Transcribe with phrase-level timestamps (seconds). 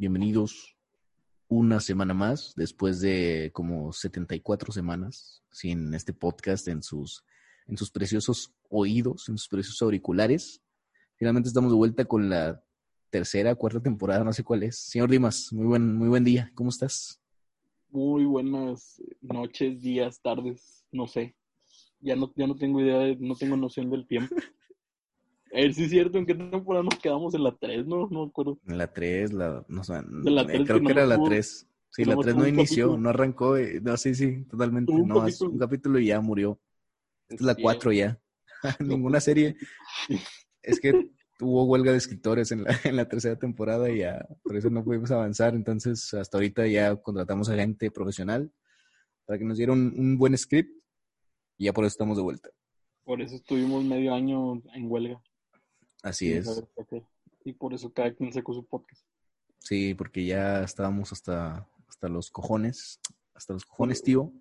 [0.00, 0.78] Bienvenidos
[1.46, 7.22] una semana más, después de como 74 semanas sin este podcast en sus,
[7.66, 10.62] en sus preciosos oídos, en sus preciosos auriculares.
[11.16, 12.64] Finalmente estamos de vuelta con la
[13.10, 14.78] tercera, cuarta temporada, no sé cuál es.
[14.78, 17.20] Señor Dimas, muy buen, muy buen día, ¿cómo estás?
[17.90, 21.36] Muy buenas noches, días, tardes, no sé.
[22.00, 24.34] Ya no, ya no tengo idea, de, no tengo noción del tiempo.
[25.52, 27.34] A ver si es cierto, ¿en qué temporada nos quedamos?
[27.34, 28.08] En la 3, ¿no?
[28.08, 28.58] No me acuerdo.
[28.66, 31.66] En la 3, la, no sé, la 3 eh, creo que, era la nomás 3.
[31.90, 33.02] Sí, la nomás 3 tuvo no inició, capítulo.
[33.02, 33.56] no arrancó.
[33.56, 34.92] eh, No, sí, sí, totalmente.
[34.92, 35.50] Un No, capítulo.
[35.50, 36.60] un capítulo y ya murió.
[37.28, 37.62] Esta es la Sí.
[37.62, 38.20] 4 ya.
[38.80, 39.56] Ninguna serie.
[40.62, 44.56] Es que hubo huelga de escritores en la, en la tercera temporada y ya, por
[44.56, 45.54] eso no pudimos avanzar.
[45.54, 48.52] Entonces, hasta ahorita ya contratamos a gente profesional
[49.26, 50.70] para que nos diera un, un buen script
[51.58, 52.50] y ya por eso estamos de vuelta.
[53.04, 55.20] Por eso estuvimos medio año en huelga.
[56.02, 56.64] Así es.
[57.44, 59.04] Y por eso cada quien sacó su podcast.
[59.58, 63.00] Sí, porque ya estábamos hasta, hasta los cojones,
[63.34, 64.32] hasta los cojones, tío,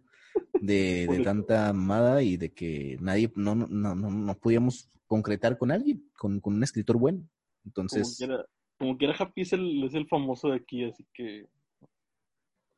[0.61, 5.57] de, de tanta amada y de que nadie, no, no, no, no, no podíamos concretar
[5.57, 7.19] con alguien, con, con un escritor bueno.
[7.19, 7.29] Como
[7.65, 8.45] Entonces, quiera,
[8.77, 11.47] como quiera Happy es el, es el famoso de aquí, así que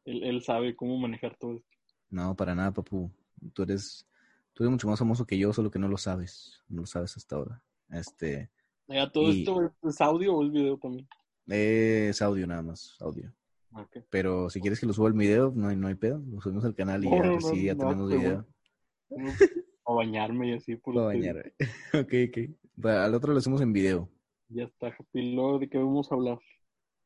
[0.06, 1.78] él, él sabe cómo manejar todo esto.
[2.10, 3.12] no, para nada, papu.
[3.54, 4.08] Tú eres,
[4.54, 6.62] tú eres mucho más famoso que yo, solo que no lo sabes.
[6.68, 7.64] No lo sabes hasta ahora.
[7.90, 8.50] Este,
[8.92, 11.08] Ya, todo Y- esto es- audio o es video también.
[11.48, 13.32] es audio nada más, audio.
[14.10, 16.22] Pero si quieres que lo suba el video, no hay, no hay pedo.
[16.30, 18.46] Lo subimos al canal y No, ya, no, sí, ya tenemos video.
[19.86, 20.76] A bañarme y así.
[20.76, 21.34] Por Para ustedes.
[21.34, 21.54] bañar.
[22.06, 22.86] ok, ok.
[22.86, 24.10] Al otro lo hacemos en video.
[24.50, 24.96] Ya está.
[25.14, 26.40] Luego, ¿de qué vamos a hablar?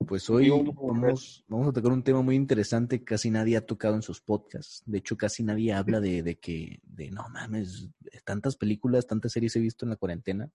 [0.07, 3.65] Pues hoy a vamos, vamos a tocar un tema muy interesante que casi nadie ha
[3.65, 4.83] tocado en sus podcasts.
[4.85, 7.89] De hecho, casi nadie habla de, de que, de no mames,
[8.25, 10.51] tantas películas, tantas series he visto en la cuarentena.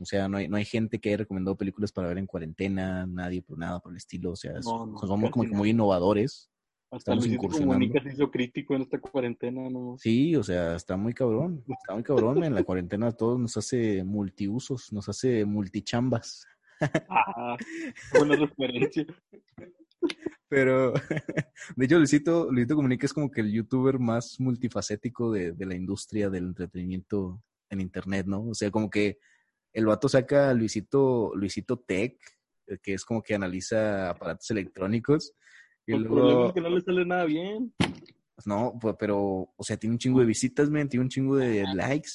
[0.00, 3.06] O sea, no hay, no hay gente que haya recomendado películas para ver en cuarentena,
[3.06, 4.32] nadie por nada por el estilo.
[4.32, 5.58] O sea, No, no, somos como que no.
[5.58, 6.50] muy innovadores.
[6.92, 7.74] Hasta Estamos Luisito incursionando.
[7.74, 9.96] Comunica se hizo crítico en esta cuarentena, ¿no?
[9.98, 11.62] Sí, o sea, está muy cabrón.
[11.68, 12.42] Está muy cabrón.
[12.42, 16.46] En la cuarentena a todos nos hace multiusos, nos hace multichambas.
[17.08, 17.56] Ah,
[18.18, 19.06] buena referencia.
[20.48, 20.92] Pero,
[21.76, 25.76] de hecho, Luisito, Luisito Comunica es como que el youtuber más multifacético de, de la
[25.76, 28.48] industria del entretenimiento en internet, ¿no?
[28.48, 29.18] O sea, como que
[29.72, 32.18] el vato saca a Luisito, Luisito Tech,
[32.66, 35.34] eh, que es como que analiza aparatos electrónicos.
[35.86, 37.74] Y El luego, problema es que no le sale nada bien.
[37.78, 41.36] pues no, pues, pero, o sea, tiene un chingo de visitas, men, tiene un chingo
[41.36, 42.10] de likes.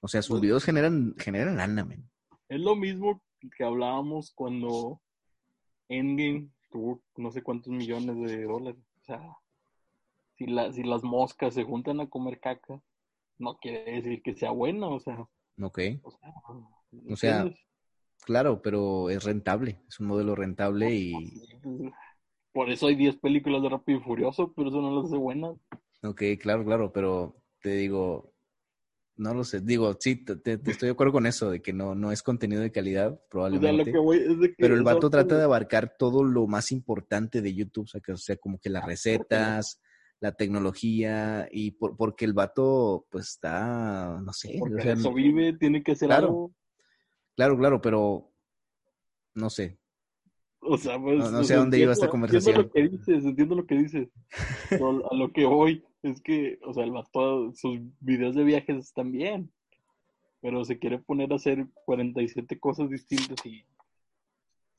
[0.00, 2.08] O sea, sus videos generan, generan lana, men.
[2.48, 3.22] Es lo mismo
[3.56, 5.00] que hablábamos cuando
[5.88, 8.82] Endgame tuvo no sé cuántos millones de dólares.
[9.00, 9.36] O sea,
[10.36, 12.80] si, la, si las moscas se juntan a comer caca,
[13.38, 14.94] no quiere decir que sea bueno.
[14.94, 15.26] O sea,
[15.60, 15.78] Ok,
[17.10, 17.50] o sea,
[18.24, 21.12] claro, pero es rentable, es un modelo rentable y,
[22.52, 25.54] Por eso hay 10 películas de Rápido y Furioso, pero eso no las hace buenas.
[26.02, 28.34] Ok, claro, claro, pero te digo,
[29.16, 32.10] no lo sé, digo, sí, te, estoy de acuerdo con eso, de que no, no
[32.10, 34.56] es contenido de calidad, O sea, probablemente, lo que voy es de que.
[34.58, 38.12] pero el vato trata de abarcar todo lo más importante de YouTube, o sea, que,
[38.12, 39.80] o sea como que las recetas,
[40.24, 45.00] la tecnología, y por, porque el vato, pues está, no sé, Porque o sea, de
[45.00, 46.26] eso vive, tiene que hacer Claro.
[46.26, 46.52] algo.
[47.36, 48.30] claro, claro, pero
[49.34, 49.78] no sé,
[50.66, 52.56] O sea, pues, No- sé a dónde iba esta entiendo- conversación.
[52.56, 54.08] Entiendo lo que dices, entiendo lo que dices.
[54.70, 58.76] Pero a lo que voy es que, o sea, el vato, sus videos de viajes
[58.78, 59.52] están bien.
[60.40, 63.62] Pero se quiere poner a hacer 47 cosas distintas y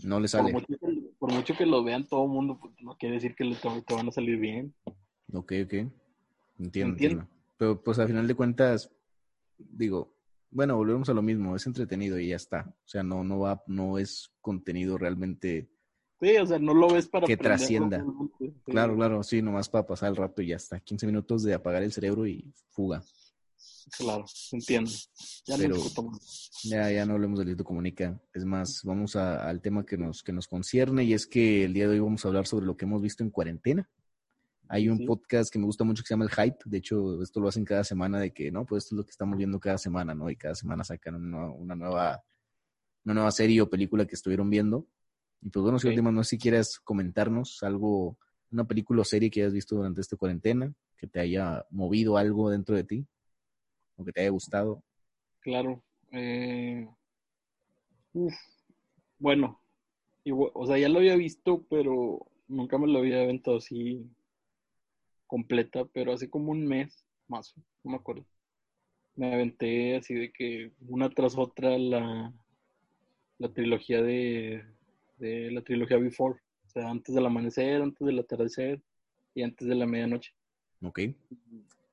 [0.04, 0.54] no le por sale.
[0.54, 0.78] mucho, que,
[1.20, 3.70] por mucho que lo vean todo el mundo, pues, no quiere decir que le, te,
[3.84, 4.74] te van a salir bien.
[5.34, 5.74] Ok, ok.
[6.60, 7.28] Entiendo, Entiendo.
[7.58, 8.92] Pero pues al final de cuentas,
[9.58, 10.14] digo,
[10.52, 12.66] bueno, volvemos a lo mismo, es entretenido y ya está.
[12.86, 15.70] O sea, no, no va, no es contenido realmente.
[16.22, 18.06] Sí, o sea, no lo ves para Que trascienda.
[18.40, 18.54] Sí.
[18.66, 20.80] Claro, claro, sí, nomás para pasar el rato y ya está.
[20.80, 23.04] 15 minutos de apagar el cerebro y fuga.
[23.98, 24.90] Claro, entiendo.
[25.46, 26.12] Ya Pero- no.
[26.64, 28.20] Ya, ya no hablemos de Lito Comunica.
[28.34, 31.74] Es más, vamos a- al tema que nos, que nos concierne y es que el
[31.74, 33.90] día de hoy vamos a hablar sobre lo que hemos visto en cuarentena.
[34.68, 35.06] Hay un Sí.
[35.06, 36.58] podcast que me gusta mucho que se llama El Hype.
[36.66, 39.12] De hecho, esto lo hacen cada semana de que, no, pues esto es lo que
[39.12, 40.30] estamos viendo cada semana, ¿no?
[40.30, 42.24] Y cada semana sacan una, una nueva,
[43.04, 44.88] una nueva serie o película que estuvieron viendo.
[45.42, 45.92] Y pues bueno, si Ok.
[45.92, 48.18] último, no sé si quieras comentarnos algo,
[48.52, 52.50] una película o serie que hayas visto durante esta cuarentena, que te haya movido algo
[52.50, 53.06] dentro de ti,
[53.98, 54.82] o que te haya gustado.
[55.42, 55.84] Claro.
[56.12, 56.88] Eh,
[58.14, 58.34] uf,
[59.20, 59.60] bueno,
[60.24, 64.10] igual- o sea, ya lo había visto, pero nunca me lo había aventado así
[65.36, 67.54] completa, pero hace como un mes más,
[67.84, 68.26] no me acuerdo.
[69.18, 72.34] Me aventé así de que una tras otra la,
[73.38, 74.64] la trilogía de,
[75.18, 78.82] de la trilogía Before, o sea, antes del amanecer, antes del atardecer
[79.34, 80.32] y antes de la medianoche.
[80.82, 81.00] Ok.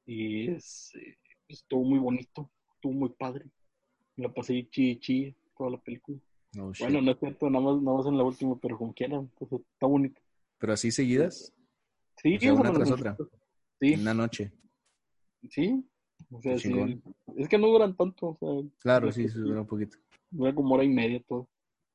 [0.06, 1.17] Y es, eh,
[1.49, 3.47] estuvo muy bonito, estuvo muy padre.
[4.15, 6.17] La pasé chi chi toda la película.
[6.61, 6.71] Oh.
[6.79, 9.50] Bueno, no es cierto, nada más, nada más en la última, pero como quieran, pues,
[9.50, 10.21] está bonito.
[10.59, 11.53] Pero así seguidas,
[12.22, 13.16] Sí, O sea, una tras otra.
[13.80, 14.52] Sí, en una noche.
[15.50, 15.84] sí.
[16.30, 16.72] O sea, sí.
[17.36, 19.38] Es que no duran tanto, o sea, Claro, sí, sí.
[19.38, 19.98] dura un poquito.
[20.30, 21.48] dura como hora y media todo.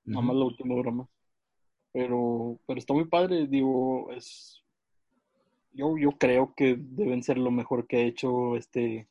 [0.06, 0.28] Nada Ujú.
[0.28, 1.08] más la última dura más.
[1.94, 4.62] Pero, pero está muy padre, digo, es.
[5.74, 9.08] Yo, yo creo que deben ser lo mejor que ha hecho este,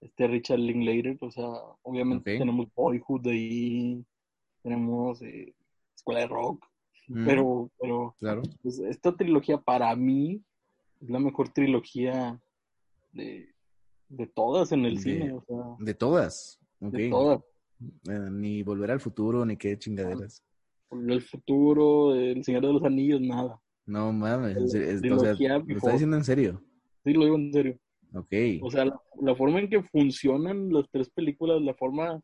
[0.00, 1.16] este Richard Linklater.
[1.20, 1.48] O sea,
[1.82, 4.04] obviamente tenemos Boyhood ahí,
[4.62, 5.54] tenemos eh,
[5.94, 6.66] Escuela de Rock,
[7.24, 8.42] pero, pero Claro.
[8.62, 10.42] pues, esta trilogía para mí
[11.00, 12.40] la mejor trilogía
[13.12, 13.54] de,
[14.08, 16.58] de todas en el De- cine, o sea, De todas.
[16.80, 16.92] Ok.
[16.92, 17.40] de todas.
[18.08, 20.42] Eh, ni volver al futuro, ni qué chingaderas.
[20.90, 23.60] El futuro, El Señor de los Anillos, nada.
[23.86, 25.92] No mames, es- o sea, trilogía lo está before.
[25.92, 26.62] diciendo en serio.
[27.04, 27.78] Sí, lo digo en serio.
[28.14, 28.32] Ok.
[28.62, 32.20] O sea, la, la forma en que funcionan las tres películas, la forma,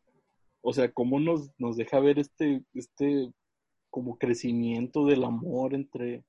[0.61, 3.31] o sea, cómo nos, nos deja ver este, este
[3.89, 6.23] como crecimiento del amor entre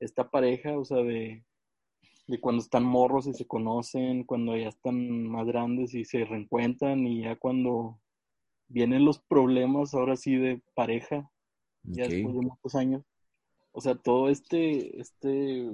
[0.00, 1.44] esta pareja, o sea, de,
[2.26, 7.06] de cuando están morros y se conocen, cuando ya están más grandes y se reencuentran
[7.06, 8.00] y ya cuando
[8.68, 11.30] vienen los problemas ahora sí de pareja,
[11.82, 13.04] ya después de muchos años.
[13.72, 15.68] O sea, todo este, este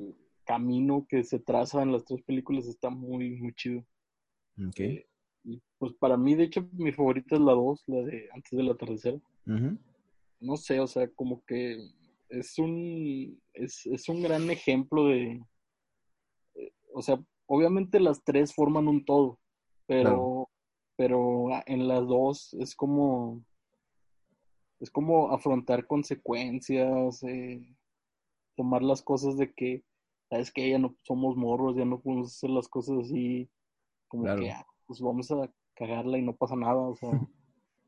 [0.44, 3.85] camino que se traza en las tres películas está muy, muy chido.
[4.69, 4.81] ok.
[4.81, 5.06] Eh,
[5.44, 8.70] y pues para mí, de hecho, mi favorita es la 2, la de Antes del
[8.70, 9.20] atardecer.
[10.41, 11.79] No sé, o sea, como que
[12.29, 15.43] es un, es, es un gran ejemplo de,
[16.92, 19.38] o sea, obviamente las tres forman un todo,
[19.87, 20.48] pero,
[20.96, 23.42] pero en las dos es como,
[24.78, 27.76] es como afrontar consecuencias, eh,
[28.56, 29.82] tomar las cosas de que,
[30.28, 33.48] sabes que ya no somos morros, ya no podemos hacer las cosas así,
[34.08, 34.42] como Claro.
[34.42, 37.10] que, ah, pues vamos a cagarla y no pasa nada, o sea,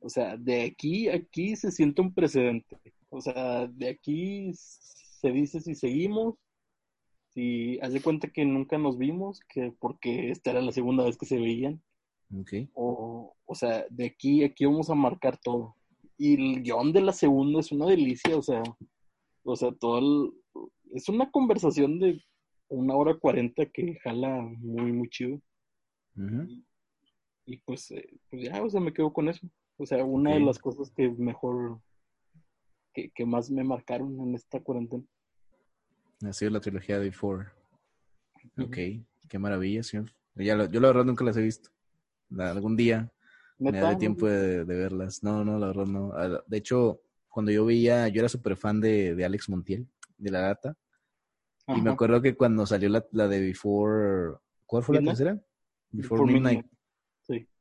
[0.00, 5.30] o sea, de aquí a aquí se siente un precedente, o sea, de aquí se
[5.30, 6.34] dice si seguimos,
[7.34, 11.16] si haz de cuenta que nunca nos vimos, que porque esta era la segunda vez
[11.16, 11.82] que se veían,
[12.34, 12.68] Ok.
[12.74, 15.76] o, o sea, de aquí a aquí vamos a marcar todo.
[16.18, 18.62] Y el guion de la segunda es una delicia, o sea,
[19.44, 20.32] o sea, todo el-
[20.94, 22.22] es una conversación de
[22.68, 25.40] una hora cuarenta que jala muy, muy chido.
[26.16, 26.48] Ujú.
[27.46, 29.46] Y pues, eh, pues ya, o sea, me quedo con eso.
[29.78, 31.80] O sea, una de las cosas que mejor,
[32.94, 35.02] que, que más me marcaron en esta cuarentena.
[36.24, 37.48] Ha sido la trilogía de Before.
[38.58, 38.76] Ok,
[39.28, 40.12] qué maravilla, señor.
[40.34, 41.70] Ya lo- yo la verdad nunca las he visto.
[42.30, 43.10] La- algún día
[43.58, 45.22] me daré tiempo de, de verlas.
[45.22, 46.12] No, no, la verdad no.
[46.14, 49.86] Ah, De hecho, cuando yo veía, yo era súper fan de, de Alex Montiel,
[50.16, 50.76] de La Data.
[51.68, 54.36] Y me acuerdo que cuando salió la, la de Before...
[54.66, 55.32] ¿Cuál fue la tercera?
[55.90, 56.56] Before, Before Midnight.
[56.64, 56.71] Midnight.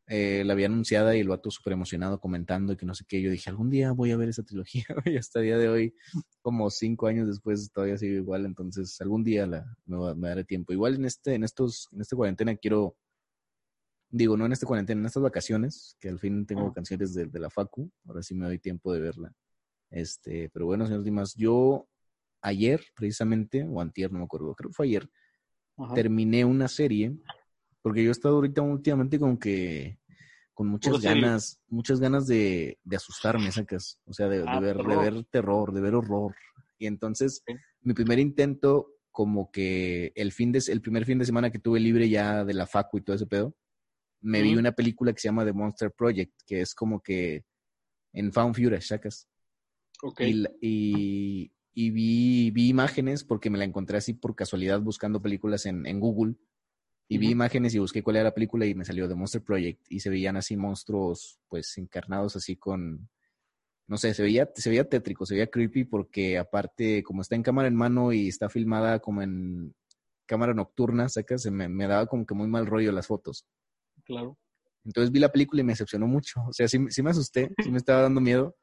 [0.08, 3.22] Eh, la había anunciada y el vato súper emocionado comentando y que no sé qué.
[3.22, 4.84] Yo dije, algún día voy a ver esa trilogía.
[5.06, 5.96] y hasta el día de hoy,
[6.42, 8.46] como cinco años después, todavía sigue igual.
[8.46, 10.74] Entonces, algún día la, me, me daré tiempo.
[10.74, 12.98] Igual en este, en estos, en esta cuarentena quiero,
[14.10, 17.40] digo, no en esta cuarentena, en estas vacaciones, que al fin tengo canciones de, de
[17.40, 17.90] la Facu.
[18.06, 19.34] Ahora sí me doy tiempo de verla.
[19.92, 21.88] Este, pero bueno, señor Dimas, yo
[22.42, 25.10] ayer, precisamente, o antier, no me acuerdo, creo que fue ayer,
[25.78, 25.94] Ajá.
[25.94, 27.16] terminé una serie,
[27.82, 30.00] porque yo he estado ahorita últimamente como que
[30.54, 34.78] con muchas ganas, muchas ganas de, de asustarme, sacas, o sea, de, de Ah, ver,
[34.78, 35.04] de terror.
[35.04, 36.36] ver terror, de ver horror.
[36.78, 37.44] Y entonces,
[37.82, 41.80] mi primer intento, como que el fin de, el primer fin de semana que tuve
[41.80, 43.56] libre ya de la facu y todo ese pedo,
[44.22, 47.44] me vi una película que se llama The Monster Project, que es como que
[48.14, 49.28] en Found Footage, sacas.
[50.04, 50.22] Ok.
[50.22, 55.66] Y, y, y vi, vi imágenes porque me la encontré así por casualidad buscando películas
[55.66, 56.36] en, en Google.
[57.12, 59.82] Y vi imágenes y busqué cuál era la película y me salió The Monster Project.
[59.90, 63.10] Y se veían así monstruos, pues encarnados así con.
[63.88, 67.44] No sé, se veía, se veía tétrico, se veía creepy porque aparte, como está en
[67.44, 69.76] cámara en mano y está filmada como en
[70.26, 73.46] cámara nocturna, sacas, se me, me daba como que muy mal rollo las fotos.
[74.06, 74.38] Claro.
[74.86, 76.42] Entonces vi la película y me decepcionó mucho.
[76.48, 78.56] O sea, sí, sí me asusté, sí me estaba dando miedo,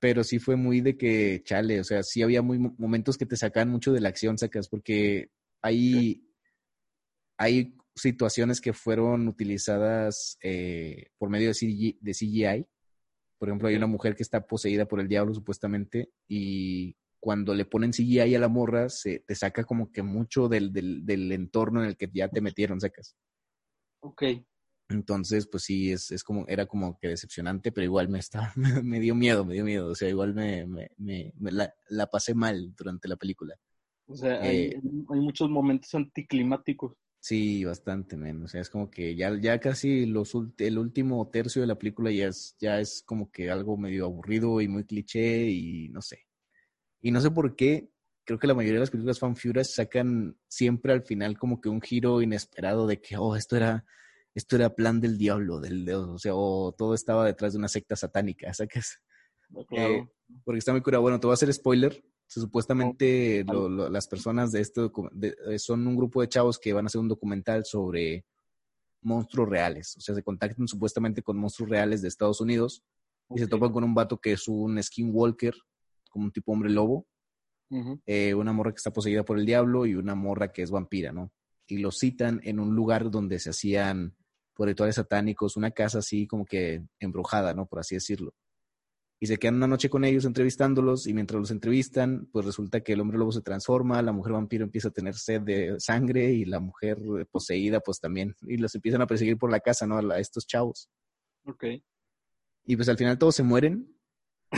[0.00, 3.36] pero sí fue muy de que, chale, o sea, sí había muy momentos que te
[3.36, 5.30] sacan mucho de la acción, sacas, porque
[5.62, 6.27] hay,
[7.38, 11.54] hay situaciones que fueron utilizadas eh, por medio de,
[12.12, 12.66] CGI.
[13.38, 17.64] Por ejemplo, hay una mujer que está poseída por el diablo, supuestamente, y cuando le
[17.64, 21.82] ponen CGI a la morra, se te saca como que mucho del, del, del entorno
[21.82, 23.16] en el que ya te metieron, sacas.
[24.00, 24.22] Ok.
[24.90, 28.52] Entonces, pues sí, es, es como, era como que decepcionante, pero igual me estaba,
[28.84, 29.88] me, dio miedo, me dio miedo.
[29.88, 33.54] O sea, igual me, me, me, la, la, pasé mal durante la película.
[34.06, 34.80] O sea, hay, eh,
[35.10, 36.94] hay, muchos momentos anticlimáticos.
[37.28, 38.44] Sí, bastante menos.
[38.46, 42.10] O sea, es como que ya, ya casi los el último tercio de la película
[42.10, 46.26] ya es, ya es como que algo medio aburrido y muy cliché y no sé.
[47.02, 47.90] Y no sé por qué,
[48.24, 51.82] creo que la mayoría de las películas fan sacan siempre al final como que un
[51.82, 53.84] giro inesperado de que, oh, esto era
[54.34, 57.94] esto era plan del diablo, del, o sea, o todo estaba detrás de una secta
[57.94, 59.02] satánica, ¿sacas?
[59.72, 60.08] Eh,
[60.44, 61.02] porque está muy curado.
[61.02, 62.02] Bueno, te voy a hacer spoiler.
[62.28, 63.44] Supuestamente
[63.90, 64.92] las personas de esto
[65.22, 68.24] eh, son un grupo de chavos que van a hacer un documental sobre
[69.02, 69.96] monstruos reales.
[69.96, 72.84] O sea, se contactan supuestamente con monstruos reales de Estados Unidos
[73.30, 75.54] y se topan con un vato que es un skinwalker,
[76.10, 77.06] como un tipo hombre lobo.
[78.06, 81.12] Eh, una morra que está poseída por el diablo y una morra que es vampira,
[81.12, 81.32] ¿no?
[81.66, 84.16] Y lo citan en un lugar donde se hacían
[84.54, 87.66] por rituales satánicos, una casa así como que embrujada, ¿no?
[87.66, 88.32] Por así decirlo.
[89.20, 92.92] Y se quedan una noche con ellos entrevistándolos y mientras los entrevistan, pues resulta que
[92.92, 96.44] el hombre lobo se transforma, la mujer vampiro empieza a tener sed de sangre y
[96.44, 96.98] la mujer
[97.30, 98.36] poseída pues también.
[98.42, 99.98] Y los empiezan a perseguir por la casa, ¿no?
[99.98, 100.88] A estos chavos.
[101.44, 101.64] Ok.
[102.66, 103.92] Y pues al final todos se mueren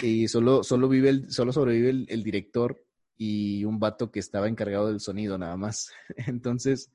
[0.03, 2.85] y solo, solo, vive el, solo sobrevive el, el director
[3.17, 5.91] y un vato que estaba encargado del sonido nada más.
[6.27, 6.91] Entonces,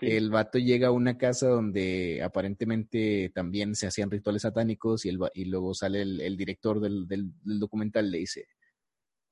[0.00, 5.18] el vato llega a una casa donde aparentemente también se hacían rituales satánicos y, el,
[5.34, 8.48] y luego sale el, director del, del, documental le dice,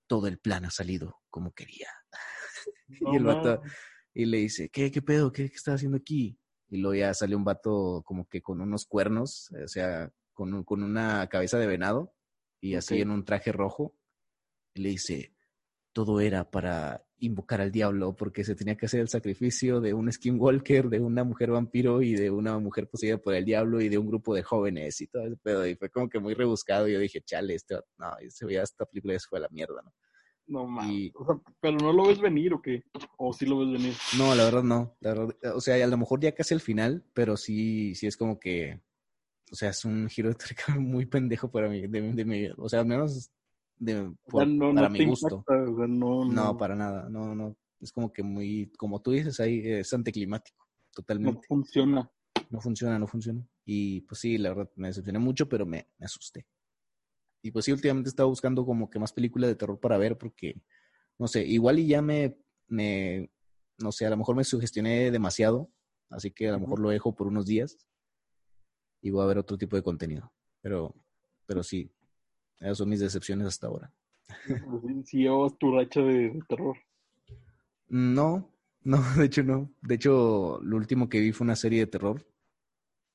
[0.06, 1.88] todo el plan ha salido como quería.
[2.88, 3.62] y el vato
[4.14, 5.32] y le dice, ¿qué, qué pedo?
[5.32, 6.38] ¿Qué, qué estás haciendo aquí?
[6.68, 10.82] Y luego ya sale un vato como que con unos cuernos, o sea, con, con
[10.82, 12.14] una cabeza de venado
[12.60, 13.94] y así en un traje rojo.
[14.74, 15.33] Y le dice,
[15.94, 20.12] todo era para invocar al diablo porque se tenía que hacer el sacrificio de un
[20.12, 23.96] skinwalker, de una mujer vampiro y de una mujer poseída por el diablo y de
[23.96, 25.66] un grupo de jóvenes y todo ese pedo.
[25.66, 26.86] Y fue como que muy rebuscado.
[26.86, 29.48] Y yo dije, chale, este, no, se veía esta película y se fue a la
[29.48, 29.92] mierda, ¿no?
[30.46, 31.12] No mames.
[31.58, 32.82] pero no lo ves venir o qué?
[33.16, 33.94] ¿O sí lo ves venir?
[34.18, 34.94] No, la verdad no.
[35.54, 38.82] o sea, a lo mejor ya casi el final, pero sí, sí es como que.
[39.50, 40.36] O sea, es un giro de
[40.78, 41.86] muy pendejo para mí.
[41.86, 43.30] De, de, o sea, al menos
[44.30, 45.44] para mi gusto.
[45.48, 47.56] no, para nada, no, no.
[47.80, 51.40] Es como que muy, como tú dices ahí, es anticlimático, totalmente.
[51.40, 52.10] No funciona.
[52.50, 53.46] No funciona, no funciona.
[53.64, 56.46] Y pues sí, la verdad me decepcioné mucho, pero me, asusté.
[57.42, 60.62] Y pues sí, últimamente estaba buscando como que más películas de terror para ver porque,
[61.18, 62.38] no sé, igual y ya me,
[62.68, 63.30] me,
[63.78, 65.70] no sé, a lo mejor me sugestioné demasiado,
[66.10, 67.76] así que a lo mejor lo dejo por unos días
[69.02, 70.32] y voy a ver otro tipo de contenido.
[70.62, 70.94] Pero,
[71.46, 71.93] pero sí,
[72.60, 73.92] esas son mis decepciones hasta ahora.
[75.04, 76.76] Si llevas tu racha de, terror.
[77.88, 78.50] No,
[78.82, 79.70] no, de hecho no.
[79.82, 82.24] De hecho, lo último que vi fue una serie de terror.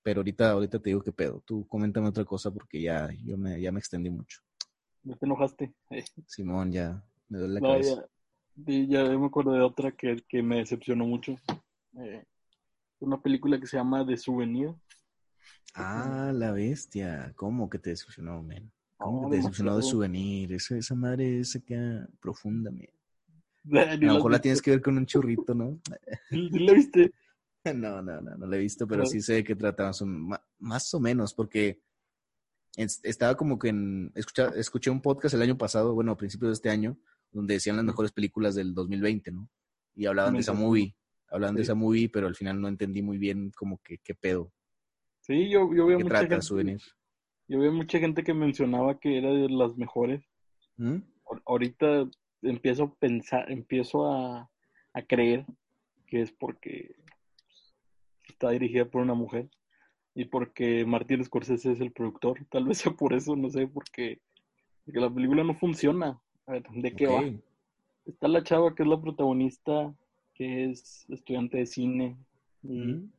[0.02, 1.44] Pero ahorita, ahorita te digo qué pedo.
[1.46, 4.42] Tú coméntame otra cosa porque ya, yo me, ya me extendí mucho.
[5.04, 5.74] ¿Ya te enojaste?
[6.28, 8.06] Simón, ya me duele la cabeza.
[8.56, 11.38] Ya, me acuerdo de otra que, que me decepcionó mucho.
[11.98, 12.24] Eh,
[13.00, 14.74] una película que se llama The Souvenir.
[15.74, 17.32] Ah, la bestia.
[17.36, 18.72] ¿Cómo que te decepcionó, men?
[19.00, 20.54] ¿Cómo te decepcionó de souvenir?
[20.54, 22.70] Esa, esa madre se queda profunda,
[23.72, 25.80] A lo mejor la tienes que ver con un churrito, ¿no?
[26.30, 27.12] ¿Sí, la viste?
[27.76, 29.92] No, no, no, no la he visto, pero sí sé de qué trata
[30.60, 31.82] más o menos, porque
[32.78, 34.14] estaba como que en.
[34.56, 36.98] escuché un podcast el año pasado, bueno, a principios de este año,
[37.32, 39.50] donde decían las mejores películas del 2020, ¿no?
[39.94, 40.96] Y hablaban de esa movie,
[41.30, 44.54] hablaban de esa movie, pero al final no entendí muy bien como que qué pedo.
[45.20, 46.82] Sí, yo, yo veo ¿Qué trata el souvenir?
[47.50, 50.24] Yo veo mucha gente que mencionaba que era de las mejores.
[50.78, 50.98] ¿Mm?
[51.48, 52.08] Ahorita
[52.44, 54.50] empiezo a pensar, empiezo a,
[55.08, 55.46] creer
[56.08, 56.94] que es porque
[58.28, 59.50] está dirigida por una mujer
[60.14, 62.46] y porque Martin Scorsese es el productor.
[62.52, 64.20] Tal vez sea por eso, no sé, porque,
[64.86, 66.22] porque la película no funciona.
[66.46, 67.24] A ver, ¿de qué va?
[68.06, 69.96] Está la chava que es la protagonista,
[70.36, 72.18] que es estudiante de cine
[72.62, 73.12] y ¿Mm?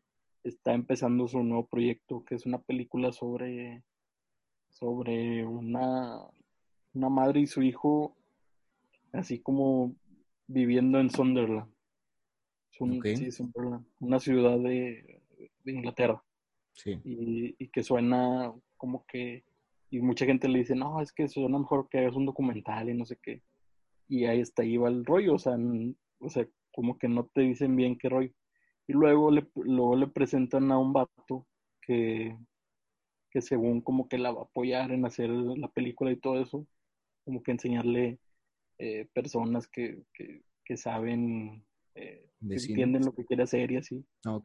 [0.45, 3.83] está empezando su nuevo proyecto, que es una película sobre
[4.71, 6.21] sobre una,
[6.95, 8.17] una madre y su hijo,
[9.13, 9.95] así como
[10.47, 11.71] viviendo en Sunderland.
[12.71, 15.23] Sí, Sunderland, una ciudad de,
[15.67, 16.23] Inglaterra.
[16.73, 16.99] Sí.
[17.05, 19.45] Y, que suena como que
[19.91, 22.95] y mucha gente le dice, no, es que suena mejor que hagas un documental y
[22.95, 23.43] no sé qué.
[24.09, 25.57] Y ahí está, ahí va el rollo, o sea,
[26.21, 28.31] o sea, como que no te dicen bien qué rollo.
[28.87, 31.47] Y luego le, luego le presentan a un vato
[31.83, 32.37] que,
[33.31, 36.67] que según como que la va a apoyar en hacer la película y todo eso,
[37.25, 38.19] como que enseñarle
[38.79, 44.05] eh, personas que, que, que saben, eh, que entienden lo que quiere hacer y así.
[44.27, 44.41] Ah.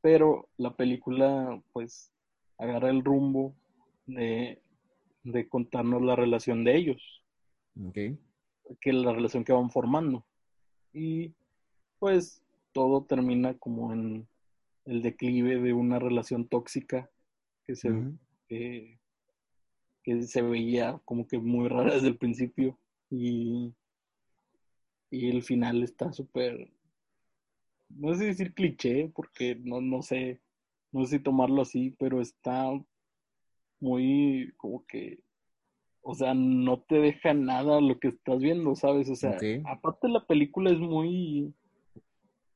[0.00, 2.12] Pero la película, pues,
[2.58, 3.54] agarra el rumbo
[4.06, 4.60] de,
[5.22, 7.22] de contarnos la relación de ellos.
[8.80, 10.26] Que la relación que van formando.
[10.92, 11.32] Y
[11.98, 12.42] pues
[12.72, 14.26] todo termina como en
[14.84, 17.08] el declive de una relación tóxica
[17.66, 17.90] que se,
[18.48, 18.98] que,
[20.22, 22.78] se veía como que muy rara desde el principio.
[23.10, 23.74] Y,
[25.10, 26.70] y el final está súper,
[27.90, 30.40] no sé decir cliché porque no, no sé,
[30.90, 32.70] no sé si tomarlo así, pero está
[33.80, 35.20] muy como que,
[36.02, 39.10] o sea, no te deja nada lo que estás viendo, ¿sabes?
[39.10, 41.52] O sea, aparte la película es muy,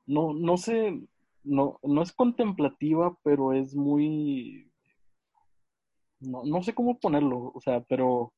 [0.06, 1.00] no, no sé,
[1.44, 4.65] no, no es contemplativa, pero es muy,
[6.26, 8.32] no, no sé cómo ponerlo, o sea, pero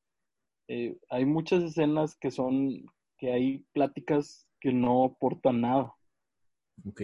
[0.67, 2.85] eh, hay muchas escenas que son,
[3.17, 5.93] que hay pláticas que no aportan nada.
[6.87, 7.01] Ok.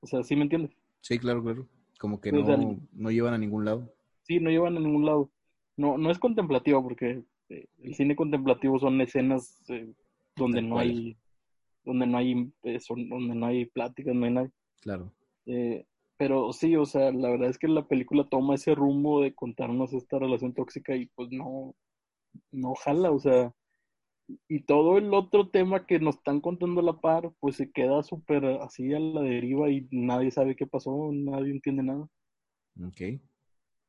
[0.00, 0.76] O sea, ¿sí me entiendes?
[1.00, 1.68] Sí, claro, claro.
[1.98, 3.92] Como que no, no llevan a ningún lado.
[4.22, 5.30] Sí, no llevan a ningún lado.
[5.76, 9.92] No, no es contemplativo porque eh, el cine contemplativo son escenas eh,
[10.36, 11.16] donde no hay
[11.84, 14.50] donde no hay eh, donde no hay pláticas, no hay nada.
[14.80, 15.12] Claro.
[16.18, 19.92] Pero sí, o sea, la verdad es que la película toma ese rumbo de contarnos
[19.94, 21.74] esta relación tóxica y pues no,
[22.52, 23.54] no jala, o sea,
[24.48, 28.02] y todo el otro tema que nos están contando a la par, pues se queda
[28.02, 32.06] súper así a la deriva y nadie sabe qué pasó, nadie entiende nada.
[32.86, 33.20] Ok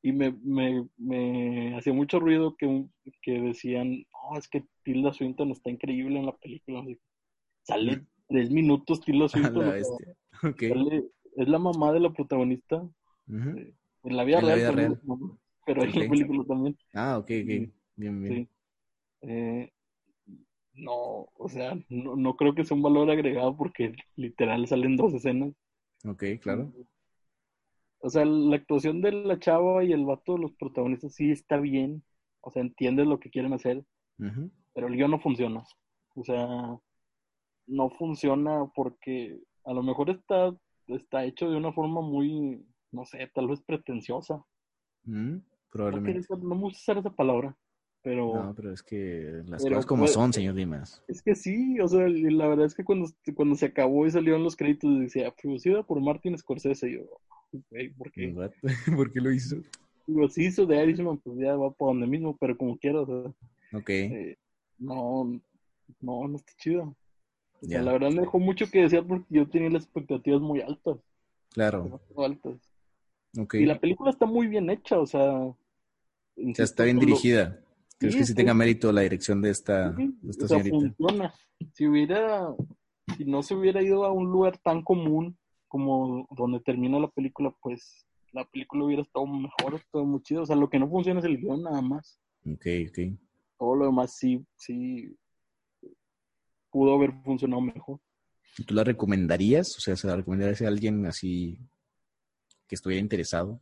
[0.02, 2.86] y me, me, me hacía mucho ruido que,
[3.22, 6.86] que decían, no, es que Tilda Swinton está increíble en la película.
[7.64, 9.74] Sale tres minutos Tilda Swinton.
[11.40, 12.88] Es la mamá de la protagonista.
[13.30, 13.74] Eh,
[14.04, 15.00] en la vida, real,
[15.66, 16.78] pero en la película también.
[16.94, 17.72] Ah, ok, ok.
[17.96, 18.50] Bien, bien.
[19.22, 19.72] Eh,
[20.74, 25.14] no, o sea, no, no creo que sea un valor agregado porque literal salen dos
[25.14, 25.54] escenas.
[26.06, 26.74] Ok, claro.
[28.00, 31.58] O sea, la actuación de la chava y el vato de los protagonistas sí está
[31.58, 32.04] bien.
[32.42, 33.84] O sea, entiendes lo que quieren hacer.
[34.74, 35.64] Pero el guion no funciona.
[36.16, 36.48] O sea,
[37.68, 40.56] no funciona porque a lo mejor está,
[40.96, 44.44] está hecho de una forma muy, no sé, tal vez pretenciosa.
[45.72, 46.28] probablemente.
[46.30, 47.58] No, no, me gusta usar esa palabra.
[48.02, 51.04] Pero, no, pero es que las cosas como son, señor Dimas.
[51.10, 54.44] Es que sí, o sea, la verdad es que cuando, cuando se acabó y salieron
[54.44, 57.02] los créditos decía, producida por Martin Scorsese, y yo,
[57.98, 58.34] ¿por qué?
[58.96, 59.58] ¿Por qué lo hizo?
[60.08, 63.06] Digo, sí hizo de Irishman, pues ya va por donde mismo, pero como quiera, o
[63.06, 63.78] sea.
[63.78, 63.90] Ok.
[63.90, 64.38] Eh,
[64.78, 65.40] no,
[66.00, 66.96] no, no está chido.
[67.62, 70.62] O sea, la verdad me dejó mucho que decir porque yo tenía las expectativas muy
[70.62, 70.98] altas.
[71.52, 72.00] Claro.
[72.18, 72.56] altas.
[73.38, 73.64] Okay.
[73.64, 75.32] Y la película está muy bien hecha, o sea.
[75.32, 75.56] O
[76.54, 77.60] sea, está bien dirigida.
[77.98, 80.78] ¿Crees que sí tenga mérito la dirección de esta, de esta señorita?
[80.78, 81.34] Funciona.
[81.74, 82.56] Si hubiera,
[83.18, 87.54] si no se hubiera ido a un lugar tan común como donde termina la película,
[87.62, 90.44] pues la película hubiera estado mejor, estado muy chido.
[90.44, 92.20] O sea, lo que no funciona es el guion nada más.
[92.46, 93.20] Ok, ok.
[93.58, 95.18] Todo lo demás sí, sí
[96.72, 98.00] pudo haber funcionado mejor.
[98.66, 99.76] ¿Tú la recomendarías?
[99.78, 101.60] O sea, ¿se la recomendarías a alguien así
[102.68, 103.62] que estuviera interesado?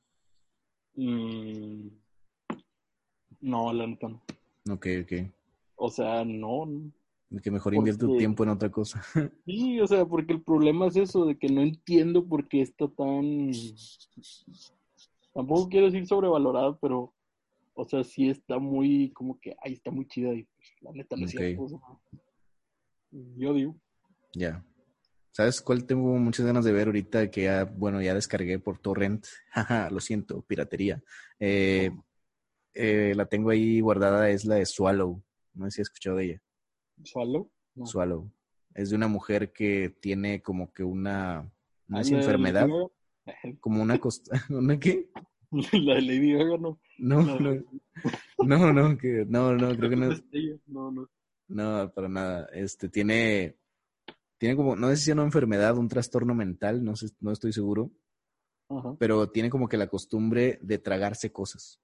[0.95, 1.87] Mm,
[3.41, 4.21] no, la neta no.
[4.73, 5.13] Ok, ok.
[5.75, 6.67] O sea, no,
[7.43, 9.01] que mejor invierte tu tiempo en otra cosa.
[9.45, 12.87] Sí, o sea, porque el problema es eso, de que no entiendo por qué está
[12.87, 13.51] tan...
[15.33, 17.13] Tampoco quiero decir sobrevalorado, pero,
[17.75, 21.15] o sea, sí está muy, como que, ahí está muy chida y pues, la neta
[21.15, 21.55] no okay.
[23.11, 23.75] Yo digo.
[24.33, 24.63] Ya.
[25.31, 29.25] ¿Sabes cuál tengo muchas ganas de ver ahorita que ya, bueno, ya descargué por torrent?
[29.91, 31.03] lo siento, piratería.
[31.39, 31.91] Eh,
[32.73, 35.21] eh, la tengo ahí guardada, es la de Swallow.
[35.53, 36.41] No sé si has escuchado de ella.
[37.03, 37.51] ¿Swallow?
[37.85, 38.31] Swallow.
[38.73, 41.51] Es de una mujer que tiene como que una,
[41.87, 42.67] no es enfermedad,
[43.59, 45.09] como una costa, ¿una qué?
[45.73, 46.79] La de Lady Gaga, no.
[46.97, 47.39] No, no,
[48.39, 50.09] no, no, que, no, no, creo que no.
[50.67, 51.09] No, no.
[51.47, 52.49] No, para nada.
[52.53, 53.57] Este, tiene,
[54.37, 57.53] tiene como, no sé si es una enfermedad, un trastorno mental, no sé, no estoy
[57.53, 57.91] seguro.
[58.99, 61.79] Pero tiene como que la costumbre de tragarse cosas.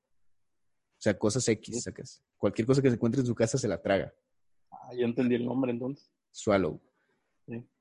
[0.97, 2.21] O sea, cosas X, sacas.
[2.37, 4.13] Cualquier cosa que se encuentre en su casa se la traga.
[4.69, 6.11] Ah, ya entendí el nombre entonces.
[6.31, 6.81] Swallow.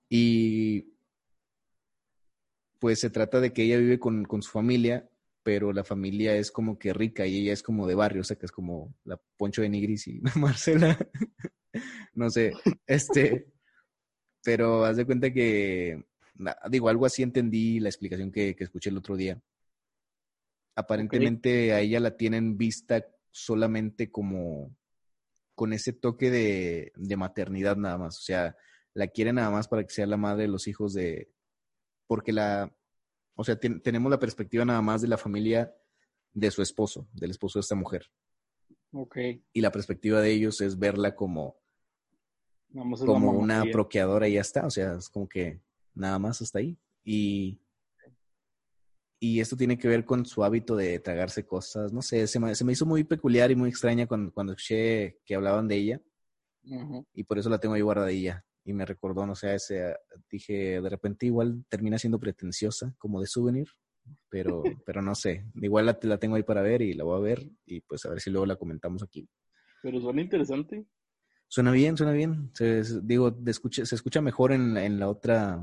[0.08, 0.92] Y
[2.78, 5.08] pues se trata de que ella vive con, su familia
[5.42, 8.36] pero la familia es como que rica y ella es como de barrio, o sea
[8.36, 10.98] que es como la Poncho de Nigris y Marcela,
[12.14, 12.52] no sé,
[12.86, 13.46] este,
[14.42, 16.04] pero haz de cuenta que,
[16.70, 19.40] digo, algo así entendí la explicación que, escuché el otro día.
[20.74, 24.74] Aparentemente a ella la tienen vista solamente como
[25.54, 28.56] con ese toque de, de maternidad nada más, o sea,
[28.94, 31.30] la quieren nada más para que sea la madre de los hijos de,
[32.06, 32.74] porque la,
[33.34, 35.74] o sea, tenemos la perspectiva nada más de la familia
[36.32, 38.10] de su esposo, del esposo de esta mujer.
[38.92, 39.16] Ok.
[39.52, 41.56] Y la perspectiva de ellos es verla como,
[43.04, 44.66] como una proqueadora y ya está.
[44.66, 45.60] O sea, es como que
[45.94, 46.78] nada más hasta ahí.
[47.04, 47.60] Y,
[49.18, 51.92] y esto tiene que ver con su hábito de tragarse cosas.
[51.92, 55.18] No sé, se me, se me hizo muy peculiar y muy extraña cuando, cuando escuché
[55.24, 56.00] que hablaban de ella.
[57.14, 59.96] Y por eso la tengo ahí guardadilla y me recordó, no sé, ese,
[60.30, 63.68] dije, de repente igual termina siendo pretenciosa, como de souvenir,
[64.28, 67.22] pero, pero no sé, igual la, la tengo ahí para ver y la voy a
[67.22, 69.28] ver y pues a ver si luego la comentamos aquí.
[69.82, 70.86] Pero suena interesante.
[71.52, 72.50] Suena bien, suena bien.
[72.54, 75.62] Se, digo, escucha, se escucha mejor en, en la otra,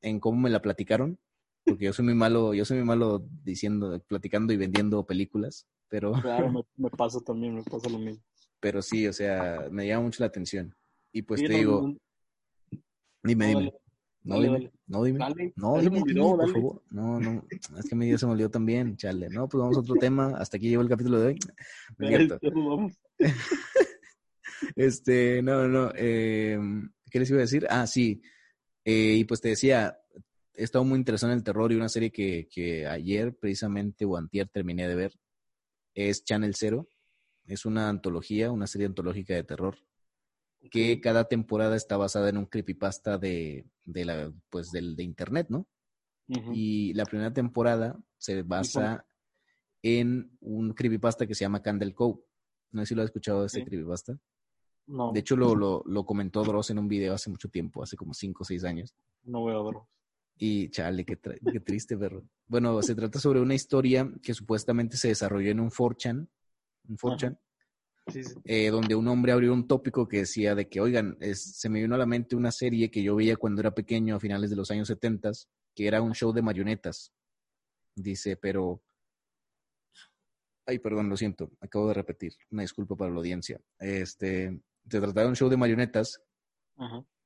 [0.00, 1.18] en cómo me la platicaron,
[1.64, 6.12] porque yo soy muy malo, yo soy muy malo diciendo, platicando y vendiendo películas, pero...
[6.12, 8.22] Claro, me, me pasa también, me pasa lo mismo.
[8.60, 10.72] Pero sí, o sea, me llama mucho la atención.
[11.10, 11.92] Y pues te digo,
[13.24, 13.72] Dime, dime.
[14.22, 15.18] No, dime, no, dime.
[15.56, 16.82] no, dime, por favor.
[16.90, 19.28] No, no, es que mi día se me olvidó también, chale.
[19.30, 20.36] No, pues vamos a otro tema.
[20.38, 21.38] Hasta aquí llegó el capítulo de hoy.
[24.76, 25.92] este, no, no.
[25.96, 26.58] Eh,
[27.10, 27.66] ¿Qué les iba a decir?
[27.70, 28.22] Ah, sí.
[28.84, 29.98] Eh, y pues te decía,
[30.54, 34.16] he estado muy interesado en el terror y una serie que, que ayer, precisamente, o
[34.16, 35.12] antier, terminé de ver,
[35.94, 36.88] es Channel Zero.
[37.46, 39.76] Es una antología, una serie antológica de terror
[40.70, 45.48] que cada temporada está basada en un creepypasta de, de la, pues del de internet,
[45.50, 45.68] ¿no?
[46.26, 49.06] Y la primera temporada se basa
[49.82, 52.22] en un creepypasta que se llama Candle Cove.
[52.70, 54.18] No sé si lo has escuchado de ese creepypasta.
[54.86, 55.12] No.
[55.12, 58.12] De hecho, lo, lo, lo, comentó Dross en un video hace mucho tiempo, hace como
[58.12, 58.94] 5 o 6 años.
[59.22, 59.86] No veo a Dross.
[60.36, 62.24] Y chale, qué, qué triste, perro.
[62.46, 66.28] Bueno, se trata sobre una historia que supuestamente se desarrolló en un 4chan,
[66.88, 67.38] un 4chan,
[68.44, 71.94] eh, donde un hombre abrió un tópico que decía de que, oigan, se me vino
[71.94, 74.70] a la mente una serie que yo veía cuando era pequeño a finales de los
[74.70, 75.30] años 70,
[75.74, 77.12] que era un show de marionetas.
[77.94, 78.82] Dice, pero...
[80.66, 82.32] Ay, perdón, lo siento, acabo de repetir.
[82.50, 83.60] Una disculpa para la audiencia.
[83.78, 86.20] Este, se trataba de un show de marionetas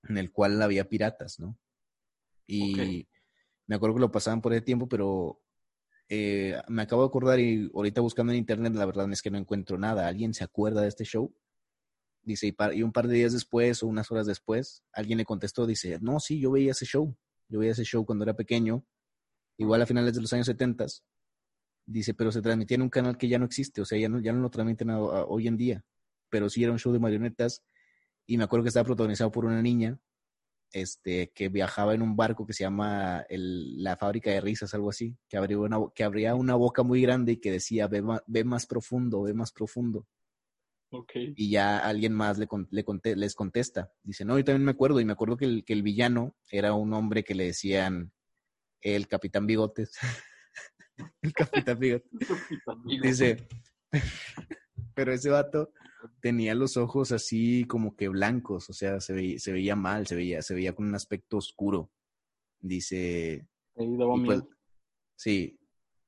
[0.09, 1.59] en el cual había piratas, ¿no?
[2.47, 3.07] Y
[3.67, 5.41] me acuerdo que lo pasaban por ese tiempo, pero
[6.09, 9.39] eh, me acabo de acordar y ahorita buscando en internet, la verdad es que no
[9.39, 10.09] encuentro nada.
[10.09, 11.35] ¿Alguien se acuerda de este show?
[12.23, 15.99] Dice, y, un par de días después o unas horas después, alguien le contestó, dice,
[16.01, 17.15] no, sí, yo veía ese show.
[17.49, 18.85] Yo veía ese show cuando era pequeño,
[19.57, 20.87] igual a finales de los años 70.
[21.87, 24.21] Dice, pero se transmitía en un canal que ya no existe, o sea, ya no,
[24.21, 25.85] ya no lo transmiten hoy en día.
[26.31, 27.65] Pero sí era un show de marionetas
[28.27, 29.99] y me acuerdo que estaba protagonizado por una niña
[30.73, 35.17] este, que viajaba en un barco que se llama la fábrica de risas, algo así,
[35.29, 38.67] que abría una, que abría una boca muy grande y que decía, ve, ve más
[38.67, 40.07] profundo, ve más profundo.
[40.91, 41.35] Okay.
[41.37, 42.85] Y ya alguien más le, le
[43.17, 43.93] les contesta.
[44.03, 46.73] Dice, no, yo también me acuerdo, y me acuerdo que el, que el villano era
[46.75, 48.13] un hombre que le decían
[48.81, 49.99] el Capitán Bigotes.
[51.23, 52.11] el Capitán Bigotes.
[53.03, 53.49] Dice,
[54.95, 55.73] pero ese vato
[56.21, 60.15] tenía los ojos así como que blancos, o sea, se veía, se veía mal, se
[60.15, 61.91] veía, se veía con un aspecto oscuro.
[62.61, 63.49] Dice.
[63.75, 64.43] Pues,
[65.15, 65.59] sí,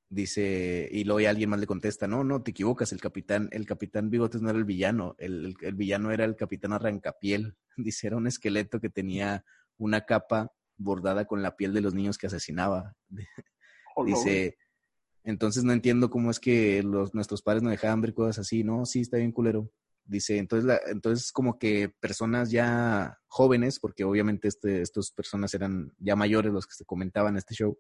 [0.09, 4.11] dice, y luego alguien más le contesta, no, no, te equivocas, el capitán, el capitán
[4.11, 8.26] Bigotes no era el villano, el, el, villano era el capitán Arrancapiel, dice, era un
[8.26, 9.44] esqueleto que tenía
[9.79, 12.94] una capa bordada con la piel de los niños que asesinaba.
[13.96, 14.57] Oh, dice,
[15.24, 18.87] entonces no entiendo cómo es que los, nuestros padres no dejaban ver cosas así, ¿no?
[18.87, 19.68] Sí, está bien culero.
[20.11, 25.92] Dice, entonces, la, entonces como que personas ya jóvenes, porque obviamente este, estas personas eran
[25.99, 27.79] ya mayores los que se comentaban en este show,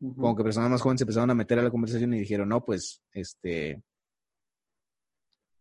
[0.00, 2.64] como que personas más jóvenes se empezaron a meter a la conversación y dijeron, no,
[2.64, 3.82] pues, este,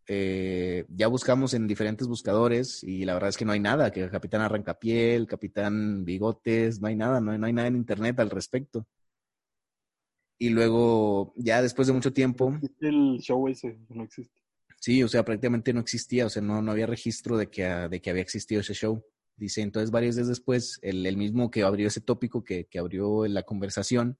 [0.07, 4.03] eh, ya buscamos en diferentes buscadores y la verdad es que no hay nada, que
[4.03, 8.29] el Capitán Arrancapiel, Capitán Bigotes, no hay nada, no no hay nada en internet al
[8.29, 8.87] respecto.
[10.39, 12.57] Y luego, ya después de mucho tiempo...
[12.79, 14.36] El show ese no existe.
[14.87, 17.99] Sí, o sea, prácticamente no existía, o sea, no, no había registro de que, de
[17.99, 19.03] que había existido ese show.
[19.35, 23.27] Dice, entonces varios días después, el, el mismo que abrió ese tópico, que, que abrió
[23.27, 24.17] la conversación,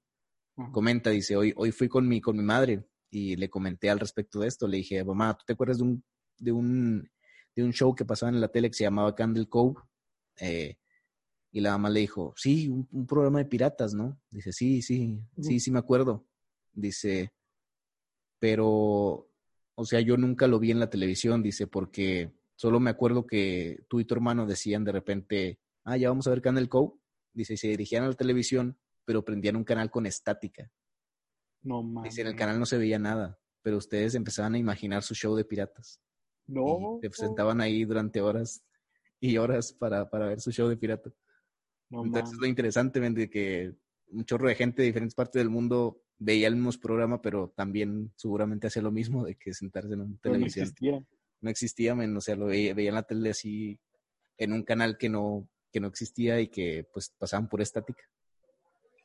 [0.70, 4.40] comenta, dice, hoy, hoy fui con mi, con mi madre y le comenté al respecto
[4.40, 4.68] de esto.
[4.68, 6.04] Le dije, mamá, ¿tú te acuerdas de un,
[6.36, 7.10] de un,
[7.56, 9.80] de un show que pasaba en la tele que se llamaba Candle Cove?
[10.38, 10.76] Eh,
[11.50, 14.20] y la mamá le dijo, sí, un, programa de piratas, ¿no?
[14.28, 16.26] Dice, sí, sí, sí, sí me acuerdo.
[16.74, 17.32] Dice,
[18.38, 19.27] pero,
[19.80, 23.84] o sea, yo nunca lo vi en la televisión, dice, porque solo me acuerdo que
[23.88, 26.98] tú y tu hermano decían de repente, ah, ya vamos a ver Canal Cove.
[27.32, 30.68] Dice, y se dirigían a la televisión, pero prendían un canal con estática.
[31.62, 32.10] No mames.
[32.10, 35.36] Dice, en el canal no se veía nada, pero ustedes empezaban a imaginar su show
[35.36, 36.00] de piratas.
[36.48, 36.98] No.
[37.00, 38.64] Y se sentaban ahí durante horas
[39.20, 41.12] y horas para, para ver su show de piratas.
[41.88, 43.76] no Entonces lo interesante, de que
[44.08, 48.12] un chorro de gente de diferentes partes del mundo veía el mismo programa, pero también
[48.16, 50.64] seguramente hacía lo mismo de que sentarse en una Pero no televisión.
[50.64, 51.04] existía.
[51.40, 53.78] No existía, men, o sea, lo veía, veía en la tele así
[54.36, 58.02] en un canal que no, que no existía y que pues pasaban por estática.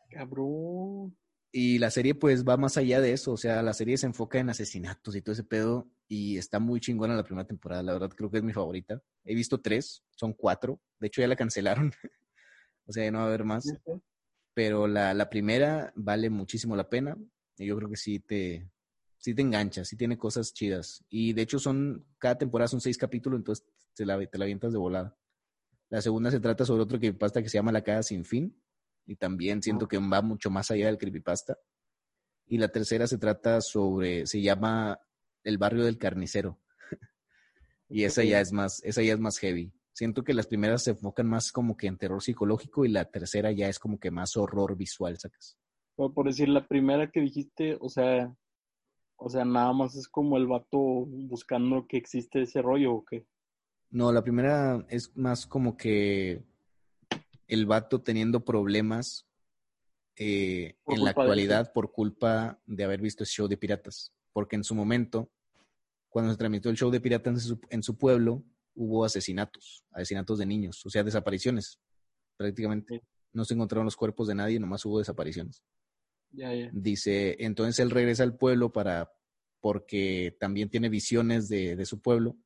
[0.10, 1.15] Cabrón.
[1.52, 4.39] Y la serie pues va más allá de eso, o sea, la serie se enfoca
[4.39, 8.10] en asesinatos y todo ese pedo y está muy chingona la primera temporada, la verdad
[8.10, 9.04] creo que es mi favorita.
[9.23, 11.91] He visto tres, son cuatro, de hecho ya la cancelaron,
[12.88, 13.71] o sea, ya no va a haber más,
[14.54, 17.18] pero la, la primera vale muchísimo la pena
[17.58, 18.70] y yo creo que sí te,
[19.18, 21.04] sí te engancha, sí tiene cosas chidas.
[21.10, 24.74] Y de hecho son, cada temporada son seis capítulos, entonces te la, te la avientas
[24.74, 25.18] de volada.
[25.89, 28.60] La segunda se trata sobre otro creepypasta que se llama La Casa Sin Fin.
[29.06, 31.58] Y también siento que va mucho más allá del creepypasta.
[32.48, 35.00] Y la tercera se trata sobre, se llama
[35.44, 36.60] El Barrio del Carnicero.
[37.89, 39.72] y esa ya es más, esa ya es más heavy.
[39.93, 43.51] Siento que las primeras se enfocan más como que en terror psicológico y la tercera
[43.51, 45.58] ya es como que más horror visual, sacas.
[45.95, 48.36] Por decir, la primera que dijiste, o sea,
[49.17, 53.27] o sea, nada más es como el vato buscando que existe ese rollo o qué.
[53.91, 56.43] No, la primera es más como que
[57.47, 59.27] el vato teniendo problemas
[60.15, 64.12] eh, en la actualidad por culpa de haber visto el show de piratas.
[64.32, 65.29] Porque en su momento,
[66.10, 68.43] cuando se transmitió el show de piratas en su, en su pueblo,
[68.76, 71.80] hubo asesinatos, asesinatos de niños, o sea, desapariciones,
[72.38, 73.00] prácticamente.
[73.00, 73.08] Sí.
[73.34, 75.64] No se encontraron los cuerpos de nadie, nomás hubo desapariciones.
[76.32, 76.70] Ya, ya.
[76.72, 79.12] Dice, entonces él regresa al pueblo para,
[79.60, 82.38] porque también tiene visiones de, de su pueblo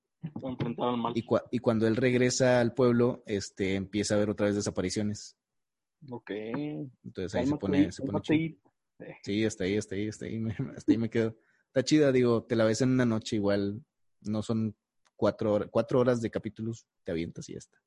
[0.97, 1.13] mal.
[1.15, 5.35] y, cua- y cuando él regresa al pueblo, este, empieza a ver otra vez desapariciones.
[6.09, 6.31] Ok.
[7.03, 8.19] Entonces ahí se pone, se pone.
[9.23, 11.35] Sí, hasta ahí, hasta ahí, hasta ahí, me, hasta ahí me quedo.
[11.67, 13.83] Está chida, digo, te la ves en una noche igual,
[14.21, 14.75] no son
[15.17, 17.77] cuatro horas, cuatro horas de capítulos, te avientas y ya está.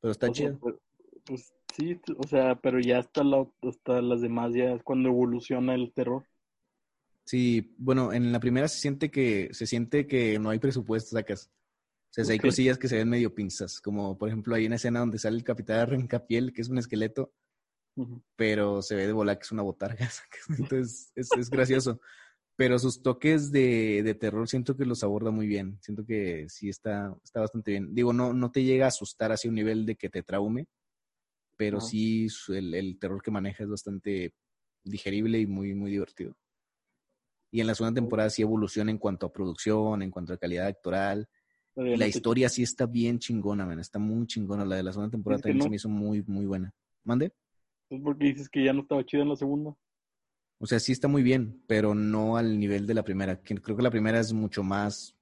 [0.00, 0.58] Pero está O sea, chida.
[0.58, 0.76] pues,
[1.24, 5.74] pues sí, o sea, pero ya hasta, la, hasta las demás ya es cuando evoluciona
[5.74, 6.26] el terror.
[7.24, 11.50] Sí, bueno, en la primera se siente que, se siente que no hay presupuesto, sacas.
[12.18, 15.00] O sea, hay cosillas que se ven medio pinzas, como por ejemplo hay una escena
[15.00, 17.32] donde sale el capitán Arrancapiel, que es un esqueleto,
[18.36, 20.06] pero se ve de volar que es una botarga.
[20.10, 20.58] sacas.
[20.58, 22.00] Entonces es, es gracioso.
[22.56, 25.78] Pero sus toques de, de terror siento que los aborda muy bien.
[25.80, 27.94] Siento que sí está, está bastante bien.
[27.94, 30.66] Digo, no, no te llega a asustar así a un nivel de que te traume,
[31.56, 34.34] pero sí el, el terror que maneja es bastante
[34.84, 36.36] digerible y muy, muy divertido.
[37.50, 40.66] Y en la segunda temporada sí evoluciona en cuanto a producción, en cuanto a calidad
[40.66, 41.28] actoral.
[41.76, 43.78] La no te- historia sí está bien chingona, man.
[43.78, 44.64] Está muy chingona.
[44.64, 46.72] La de la segunda temporada Es que también no- se me hizo muy, muy buena.
[47.04, 47.32] ¿Mande?
[47.90, 49.74] Es porque dices que ya no estaba chido en la segunda.
[50.62, 53.42] O sea, sí está muy bien, pero no al nivel de la primera.
[53.42, 55.16] que Creo que la primera es mucho más.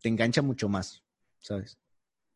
[0.00, 1.04] Te engancha mucho más,
[1.40, 1.78] ¿sabes?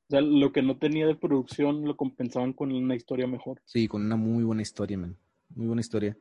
[0.09, 3.63] O sea, lo que no tenía de producción lo compensaban con una historia mejor.
[3.65, 5.17] Sí, con una muy buena historia, man.
[5.55, 6.15] Muy buena historia.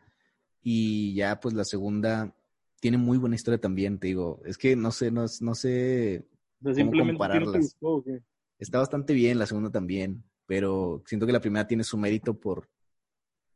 [0.62, 2.34] Y ya, pues la segunda
[2.80, 4.42] tiene muy buena historia también, te digo.
[4.46, 6.26] Es que no sé, no, no sé.
[6.62, 8.22] O sea, simplemente a ti no te compararlas?
[8.58, 12.70] Está bastante bien la segunda también, pero siento que la primera tiene su mérito por,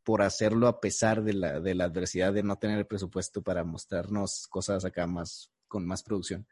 [0.04, 3.64] por hacerlo a pesar de la, de la adversidad de no tener el presupuesto para
[3.64, 6.46] mostrarnos cosas acá más, con más producción.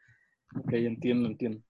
[0.55, 1.61] Ok, entiendo, entiendo.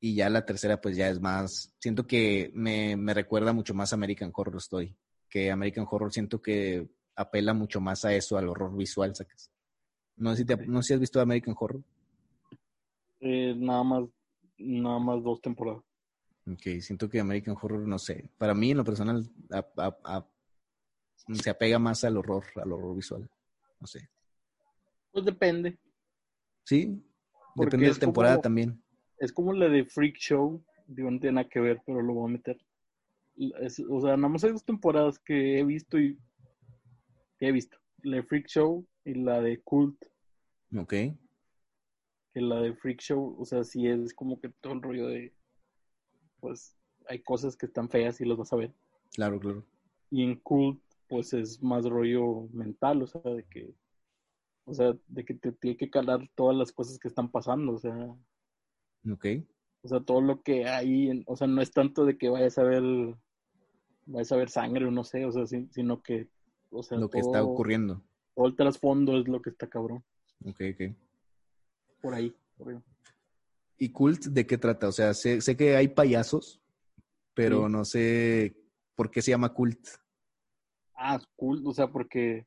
[0.00, 1.74] Y ya la tercera, pues ya es más.
[1.80, 4.96] Siento que me, me recuerda mucho más a American Horror Story.
[5.28, 9.50] Que American Horror siento que apela mucho más a eso, al horror visual, sacas.
[10.16, 11.82] No sé si, te- no sé si has visto American Horror.
[13.20, 14.04] Eh, nada más,
[14.58, 15.82] nada más dos temporadas.
[16.50, 18.30] Ok, siento que American Horror, no sé.
[18.38, 20.26] Para mí, en lo personal, a- a- a-
[21.34, 23.28] se apega más al horror, al horror visual.
[23.80, 24.08] No sé.
[25.12, 25.78] Pues depende.
[26.64, 27.02] Sí,
[27.54, 28.82] Porque depende de la temporada como- también.
[29.18, 30.62] Es como la de Freak Show.
[30.86, 32.58] Digo, no tiene nada que ver, pero lo voy a meter.
[33.60, 36.18] Es- o sea, nada más hay dos temporadas que he visto y
[37.38, 37.78] que he visto.
[38.02, 40.02] La de Freak Show y la de Cult.
[40.76, 40.90] Ok,
[42.34, 45.32] Que la de Freak Show, o sea, sí es como que todo el rollo de.
[46.40, 46.76] Pues
[47.08, 48.72] hay cosas que están feas y las vas a ver.
[49.14, 49.64] claro, claro.
[50.10, 53.74] Y en Cult, pues es más rollo mental, o sea, de que.
[54.64, 57.78] O sea, de que te tiene que calar todas las cosas que están pasando, o
[57.78, 57.94] sea.
[59.10, 59.26] Ok,
[59.82, 62.64] O sea, todo lo que hay, o sea, no es tanto de que vayas a
[62.64, 62.82] ver,
[64.06, 66.28] vayas a ver sangre o no sé, o sea, si- sino que,
[66.70, 68.02] o sea, lo que está ocurriendo.
[68.34, 70.04] todo el trasfondo es lo que está cabrón.
[70.44, 70.94] Ok, ok.
[72.02, 72.32] por ahí.
[72.56, 72.78] Por ahí.
[73.78, 74.88] ¿Y Cult de qué trata?
[74.88, 76.60] O sea, sé, sé que hay payasos,
[77.34, 77.72] pero Sí.
[77.72, 78.56] no sé
[78.96, 79.78] por qué se llama Cult.
[81.00, 82.44] Ah, cool, o sea, porque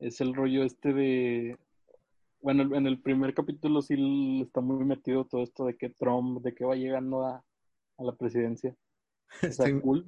[0.00, 1.56] es el rollo este de.
[2.42, 6.54] Bueno, en el primer capítulo sí está muy metido todo esto de que Trump, de
[6.54, 7.44] que va llegando a,
[7.98, 8.74] a la presidencia.
[9.42, 9.72] O sea, Sí.
[9.72, 10.04] Ok,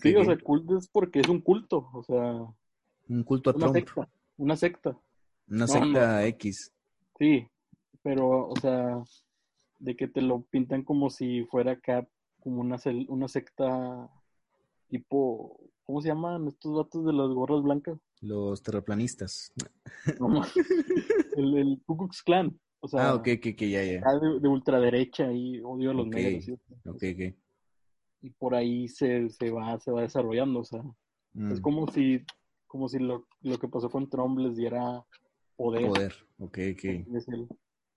[0.00, 2.32] Sí, o sea, cult es porque es un culto, o sea,
[3.08, 3.76] Un culto a una Trump.
[3.76, 4.08] secta,
[4.38, 4.90] una secta.
[5.46, 6.72] Una No, secta X.
[7.18, 7.46] Sí,
[8.02, 9.02] pero, o sea,
[9.78, 12.08] de que te lo pintan como si fuera acá,
[12.40, 12.76] como una,
[13.08, 14.08] una secta
[14.88, 17.98] tipo, ¿cómo se llaman estos vatos de las gorras blancas?
[18.20, 19.52] Los terraplanistas.
[20.20, 20.42] No,
[21.36, 24.00] el, el Ku Klux Klan, o sea, Ah, ok, ok, ya, ya.
[24.20, 26.14] de, de ultraderecha y odio a los Ok.
[26.14, 26.52] negros, ¿sí?
[26.86, 27.34] Ok, ok.
[28.22, 30.82] y por ahí se, se va, se va desarrollando, o sea,
[31.36, 32.20] Mm, es como si,
[32.68, 35.04] como si lo, lo que pasó con Trump les diera
[35.56, 36.14] poder, Poder.
[36.38, 37.08] Ok, ok.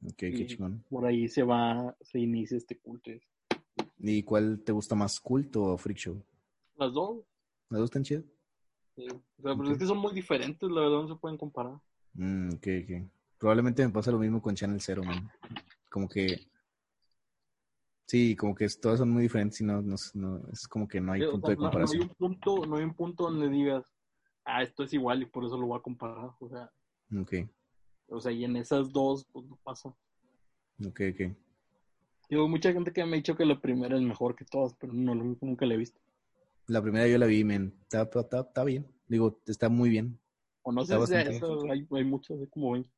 [0.05, 0.83] Ok, qué chingón.
[0.89, 3.11] por ahí se va, se inicia este culto.
[3.99, 6.23] ¿Y cuál te gusta más, culto o freak show?
[6.77, 7.23] Las dos,
[7.69, 8.23] ¿Las dos están chidas?
[8.95, 9.05] sí.
[9.09, 9.71] O sea, pero Ok.
[9.71, 11.79] es que son muy diferentes, la verdad no se pueden comparar.
[12.13, 13.11] Mm, ok, ok.
[13.37, 15.29] Probablemente me pasa lo mismo con Channel Zero, man.
[15.89, 16.47] Como que.
[18.07, 21.11] Sí, como que todas son muy diferentes y no, no, no- es como que no
[21.11, 22.01] hay Sí, o punto sea, de no- no, hay comparación.
[22.03, 23.93] un punto, no hay un punto donde digas,
[24.45, 26.31] ah, esto es igual y por eso lo voy a comparar.
[26.39, 26.71] O sea,
[27.19, 27.33] Ok,
[28.07, 29.89] o sea, y en esas dos, pues no pasa.
[30.85, 31.35] ok, ok.
[32.29, 34.93] Digo, mucha gente que me ha dicho que la primera es mejor que todas, pero
[34.93, 35.99] no, nunca la he visto.
[36.67, 37.73] La primera yo la vi, men.
[37.83, 38.87] Está, está, está bien.
[39.07, 40.19] Digo, está muy bien.
[40.63, 42.89] O no sé si esa, hay, hay muchas, hay como 20.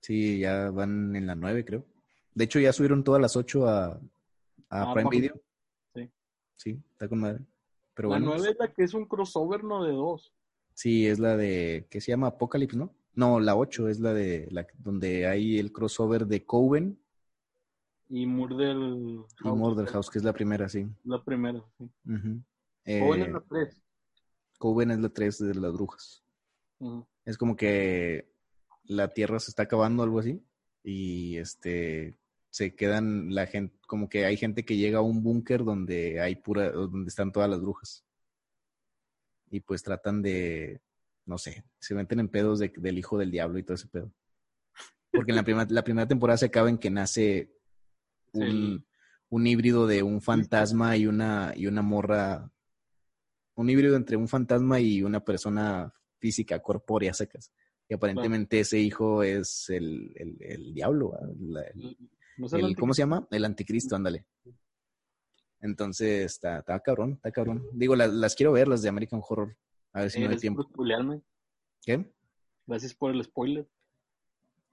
[0.00, 1.84] Sí, ya van en la nueve, creo.
[2.34, 4.00] De hecho, ya subieron todas las ocho a, a
[4.70, 5.34] Ah, Prime Video.
[5.94, 6.08] sí.
[6.56, 7.40] Sí, está con madre.
[7.94, 10.32] Pero la bueno, nueve pues, es la que es un crossover, no de dos.
[10.74, 12.28] sí, es la de, ¿qué se llama?
[12.28, 12.94] Apocalypse, ¿no?
[13.14, 16.98] No, la ocho es la de, la donde hay el crossover de Coven
[18.08, 20.86] Y Murder y House, Murder House, que es la primera, sí.
[21.04, 21.84] La primera, sí.
[22.06, 22.16] Ujú.
[22.16, 22.46] Joven
[22.98, 23.82] Eh, es la tres.
[24.58, 26.22] Coven es la tres de las brujas.
[27.24, 28.32] Es como que
[28.84, 30.42] la tierra se está acabando, algo así.
[30.82, 32.16] Y este
[32.50, 36.34] se quedan la gente, como que hay gente que llega a un búnker donde hay
[36.36, 38.04] pura, donde están todas las brujas.
[39.50, 40.80] Y pues tratan de,
[41.26, 44.12] no sé, se meten en pedos de- del hijo del diablo y todo ese pedo.
[45.12, 47.52] Porque en la primera, la primera temporada se acaba en que nace
[48.32, 48.84] un, Sí.
[49.28, 52.50] un híbrido de un fantasma y una, y una morra.
[53.54, 57.52] Un híbrido entre un fantasma y una persona física, corpórea, sacas.
[57.88, 61.12] Y aparentemente ese hijo es el, el, el diablo.
[61.40, 61.96] La- el-
[62.38, 62.46] No
[62.78, 63.26] ¿cómo se llama?
[63.30, 64.24] El anticristo, ándale.
[65.60, 67.66] Entonces, está, está cabrón, está cabrón.
[67.72, 69.56] Digo, las, las quiero ver, las de American Horror.
[69.92, 70.68] A ver si Eh, da gracias tiempo.
[70.70, 71.22] por.
[71.82, 72.10] ¿Qué?
[72.66, 73.68] Gracias por el spoiler.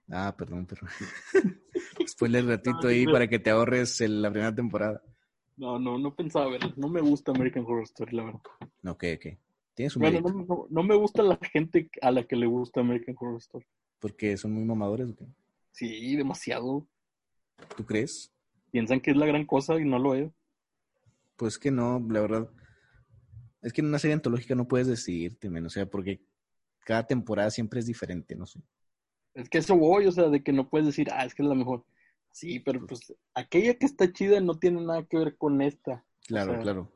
[0.09, 0.87] Ah, perdón, pero.
[2.07, 3.11] Spoiler ratito No, ahí no.
[3.11, 5.01] para que te ahorres el- la primera temporada.
[5.57, 6.71] No, no, no pensaba verlo.
[6.77, 8.41] No me gusta American Horror Story, la verdad.
[8.85, 9.37] Ok, ok.
[9.73, 12.81] Tienes un Bueno, no, no, no me gusta la gente a la que le gusta
[12.81, 13.65] American Horror Story.
[13.99, 15.25] Porque son muy mamadores, ¿o qué?
[15.71, 16.87] Sí, demasiado.
[17.75, 18.31] ¿Tú crees?
[18.71, 20.31] Piensan que es la gran cosa y no lo es.
[21.35, 22.49] Pues que no, la verdad.
[23.61, 26.21] Es que en una serie antológica no puedes decidirte, men, o sea, porque
[26.85, 28.61] cada temporada siempre es diferente, no sé.
[29.33, 31.49] Es que eso voy, o sea, de que no puedes decir, ah, es que es
[31.49, 31.83] la mejor.
[32.37, 36.05] Sí, pero pues aquella que está chida no tiene nada que ver con esta.
[36.27, 36.91] Claro, sea, claro.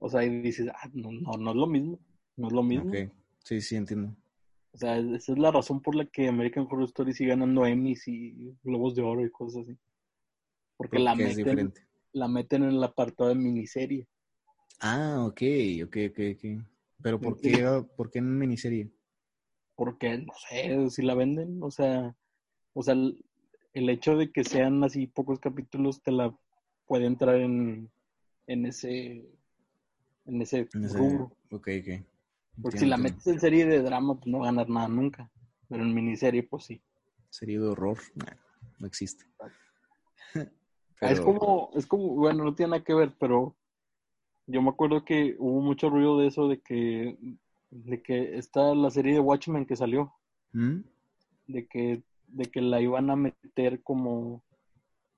[0.00, 2.00] O sea, y dices, ah, no, no, no es lo mismo.
[2.36, 2.90] No es lo mismo.
[2.90, 3.12] Ok.
[3.44, 4.16] Sí, sí, entiendo.
[4.72, 8.08] O sea, esa es la razón por la que American Horror Story sigue ganando Emmys
[8.08, 9.78] y Globos de Oro y cosas así.
[10.76, 11.86] Porque, la, es meten, diferente.
[12.12, 14.08] la meten en el apartado de miniserie.
[14.80, 15.42] Ah, ok,
[15.84, 16.66] ok, ok, ok.
[17.00, 17.52] Pero ¿por Sí.
[17.52, 18.90] qué, ¿por qué en miniserie?
[19.76, 22.16] Porque, no sé, si la venden, o sea,
[22.72, 22.96] o sea,
[23.74, 26.34] el, hecho de que sean así pocos capítulos te la
[26.86, 27.90] puede entrar en,
[28.46, 29.24] en ese
[30.26, 31.24] en ese En ese- rubro.
[31.50, 32.04] Ok, ok.
[32.60, 35.30] Porque si la Entiendo, metes en serie de drama, pues no ganas nada nunca.
[35.68, 36.82] Pero en miniserie, pues sí.
[37.30, 38.34] Serie de horror, nah,
[38.78, 39.24] no existe.
[41.00, 43.56] Ah, Es como, es como, bueno, no tiene nada que ver, pero
[44.46, 47.18] yo me acuerdo que hubo mucho ruido de eso, de que,
[47.70, 50.14] de que está la serie de Watchmen que salió,
[50.52, 50.82] ¿Mm?
[51.48, 54.42] de que, de que la iban a meter como,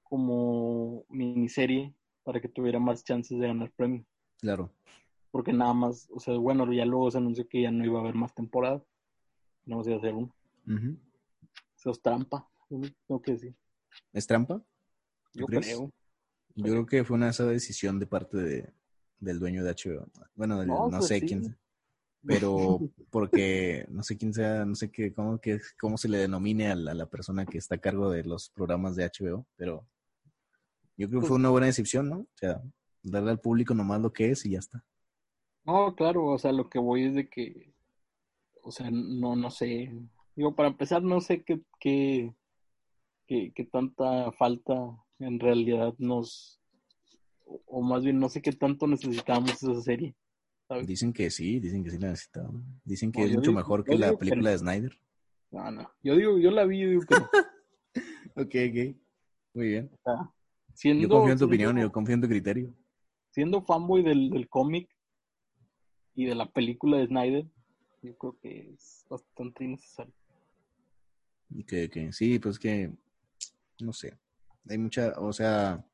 [0.03, 4.05] como miniserie para que tuviera más chances de ganar premio.
[4.41, 4.71] Claro.
[5.31, 8.03] Porque nada más, o sea, bueno, ya luego se anunció que ya no iba a
[8.03, 8.83] haber más temporada.
[9.67, 10.35] No iba a hacer uno.
[10.67, 10.97] Ujú.
[11.77, 13.55] Eso es trampa, tengo que decir.
[14.13, 14.59] ¿Es trampa?
[15.33, 15.67] ¿Tú Yo crees?
[15.67, 15.91] creo.
[16.57, 18.73] Yo creo que fue una esa decisión de parte de,
[19.19, 20.07] del dueño de HBO.
[20.37, 21.27] Bueno, del- No, no, pues sé sí.
[21.27, 21.57] quién.
[22.27, 22.79] Pero
[23.11, 26.75] porque no sé quién sea, no sé qué, cómo, que, cómo se le denomine a
[26.75, 29.87] la, a la persona que está a cargo de los programas de HBO, pero
[30.97, 32.19] yo creo que fue una buena decisión, ¿no?
[32.19, 32.63] O sea,
[33.03, 34.85] darle al público nomás lo que es y ya está.
[35.65, 37.73] No, claro, o sea, lo que voy es de que,
[38.63, 39.93] o sea, no, no sé.
[40.37, 42.33] Digo, para empezar, no sé qué, qué,
[43.27, 44.75] qué, qué tanta falta
[45.19, 46.61] en realidad nos,
[47.45, 50.15] o, o más bien no sé qué tanto necesitamos esa serie.
[50.75, 50.87] ¿Sabes?
[50.87, 52.65] Dicen que sí, dicen que sí la necesitaban.
[52.85, 54.51] Dicen que No, es mucho digo- mejor que la que película no.
[54.51, 54.99] de Snyder.
[55.51, 55.91] No, no.
[56.03, 57.29] Yo digo, yo la vi, yo digo que no.
[58.37, 58.97] Ok, ok.
[59.55, 59.91] Muy bien.
[59.93, 60.31] O sea,
[60.75, 62.75] siendo, Yo confío en tu siendo- opinión, yo confío en tu criterio.
[63.31, 64.89] siendo fanboy del, del cómic
[66.17, 67.47] y de la película de Snyder,
[68.03, 70.13] yo creo que es bastante innecesario.
[71.67, 72.91] Que, que sí, pues que,
[73.81, 74.17] no sé,
[74.69, 75.85] hay mucha, o sea,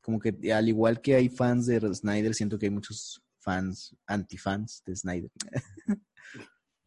[0.00, 4.82] como que al igual que hay fans de Snyder, siento que hay muchos fans, antifans
[4.86, 5.30] de Snyder.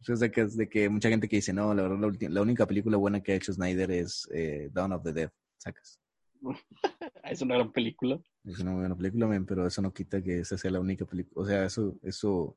[0.08, 2.66] o sea, que es de que mucha gente que dice, no, la verdad, la, única
[2.66, 6.00] película buena que ha hecho Snyder es eh, Dawn of the Dead, sacas.
[7.24, 8.20] Es una gran película.
[8.44, 11.42] Es una muy buena película, pero eso no quita que esa sea la única película.
[11.42, 12.56] O sea, eso, eso,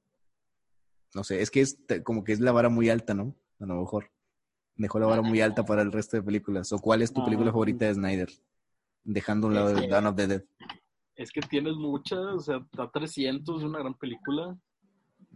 [1.15, 3.35] no sé, es que es como que es la vara muy alta, ¿no?
[3.59, 4.11] A lo mejor.
[4.75, 6.71] Dejó la vara muy alta para el resto de películas.
[6.71, 7.53] ¿O cuál es tu película Ah.
[7.53, 8.29] favorita de Snyder?
[9.03, 10.43] Dejando a un lado de Dawn of the Dead.
[11.19, 14.57] Es que tienes muchas, o sea, está 300, es una gran película.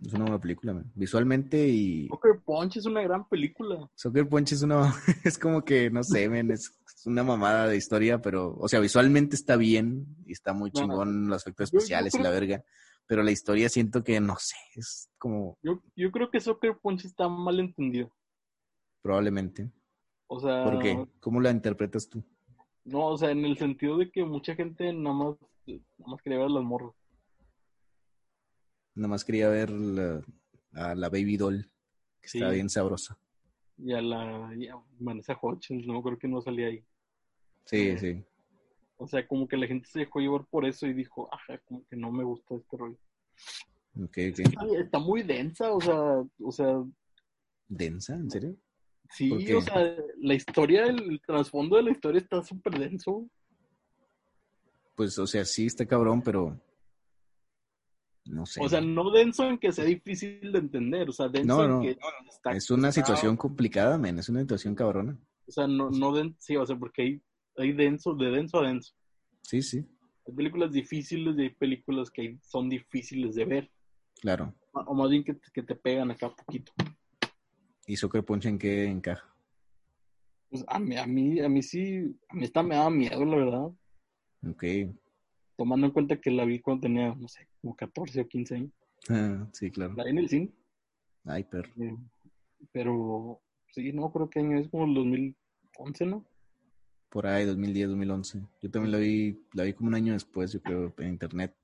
[0.01, 0.89] Es una buena película, man.
[0.95, 2.07] Visualmente y...
[2.07, 3.89] Joker Punch es una gran película.
[3.93, 4.93] Soccer Punch es una...
[5.25, 8.55] es como que, no sé, men, es una mamada de historia, pero...
[8.59, 10.79] O sea, visualmente está bien y está muy no.
[10.79, 12.63] chingón los efectos Yo- yo especiales y la verga.
[13.05, 15.57] Pero la historia siento que, no sé, es como...
[15.61, 18.09] Yo, yo creo que Soccer Punch está mal entendido.
[19.01, 19.69] Probablemente.
[20.27, 21.05] O sea, ¿Por qué?
[21.19, 22.23] ¿Cómo la interpretas tú?
[22.85, 25.35] no, o sea, en el sentido de que mucha gente nada más,
[25.65, 26.93] nada más quería ver las morras.
[28.95, 30.21] Nada más quería ver la,
[30.73, 31.71] a la Baby Doll,
[32.21, 32.37] que Sí.
[32.39, 33.17] está bien sabrosa.
[33.77, 36.85] Y a la y a Vanessa Hutchins, no creo que no salía ahí.
[37.65, 38.13] Sí, Sí.
[38.13, 38.23] sí.
[38.97, 41.83] O sea, como que la gente se dejó llevar por eso y dijo, ajá, como
[41.87, 42.97] que no me gusta este rollo.
[43.95, 44.39] Ok, ok.
[44.39, 46.83] Está, está muy densa, o sea, o sea,
[47.67, 48.13] ¿Densa?
[48.15, 48.55] ¿En serio?
[49.03, 53.27] ¿Por sí, o sea, la historia, el trasfondo de la historia está súper denso.
[54.95, 56.59] Pues, o sea, sí está cabrón, pero...
[58.25, 58.61] No sé.
[58.63, 61.69] O sea, no denso en que sea difícil de entender, o sea, denso No, en
[61.71, 61.81] no.
[61.81, 61.97] que
[62.29, 62.51] está...
[62.53, 64.17] es una está- situación complicada, men.
[64.19, 65.17] Es una situación cabrona.
[65.45, 67.21] O sea, no, no den, sí, o sea, porque hay,
[67.57, 68.93] hay denso, de denso a denso.
[69.41, 69.85] Sí, sí.
[70.25, 73.71] Hay películas difíciles y hay películas que son difíciles de ver.
[74.21, 74.53] Claro.
[74.71, 76.71] O más bien que, te- que te pegan acá poquito.
[77.85, 79.35] ¿Y Soccer Punch en qué encaja?
[80.49, 83.35] Pues a mí, a mí, a mí sí, a mí esta me daba miedo, la
[83.35, 83.67] verdad.
[84.49, 84.63] Ok.
[85.57, 88.71] Tomando en cuenta que la vi cuando tenía, no sé, como 14 o 15 años.
[89.09, 89.93] Ah, sí, claro.
[89.95, 90.51] La vi en el cine.
[91.25, 91.71] Ay, perro.
[91.79, 91.95] eh,
[92.71, 93.41] Pero,
[93.71, 96.25] sí, no, creo que año es como el 2011, ¿no?
[97.09, 98.41] Por ahí, 2010, 2011.
[98.61, 101.55] Yo también la vi, la vi como un año después, yo creo, en internet.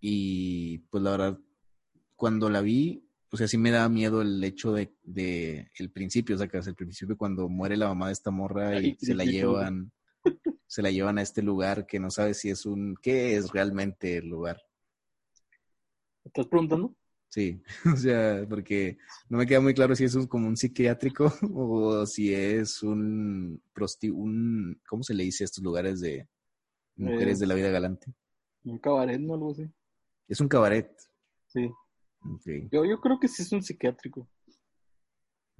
[0.00, 1.38] Y pues la verdad,
[2.16, 6.34] cuando la vi, o sea, sí me daba miedo el hecho de, de el principio,
[6.34, 8.96] o sea, que es el principio cuando muere la mamá de esta morra y Ay,
[8.98, 9.92] se la llevan,
[10.68, 14.18] se la llevan a este lugar que no sabe si es un, ¿qué es realmente
[14.18, 14.58] el lugar?
[16.22, 16.94] ¿Me ¿Estás preguntando?
[17.28, 17.62] Sí,
[17.94, 18.98] o sea, porque
[19.28, 23.60] no me queda muy claro si es un, como un psiquiátrico o si es un,
[23.72, 26.28] prosti un, ¿cómo se le dice a estos lugares de
[26.96, 28.12] mujeres Eh, de la vida galante?
[28.64, 29.34] Un cabaret, ¿no?
[29.34, 29.70] Algo así.
[30.28, 30.90] Es un cabaret.
[31.46, 31.72] Sí.
[32.70, 34.28] Yo, yo creo que sí es un psiquiátrico.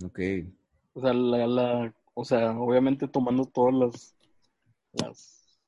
[0.04, 0.20] ok.
[0.92, 4.17] O sea, la, la, o sea, obviamente tomando todas las,
[4.92, 5.58] las,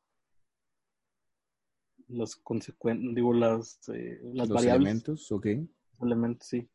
[2.08, 5.46] las consecuencias, digo, las, eh, las Los variables, elementos, ok.
[6.02, 6.68] elementos, sí.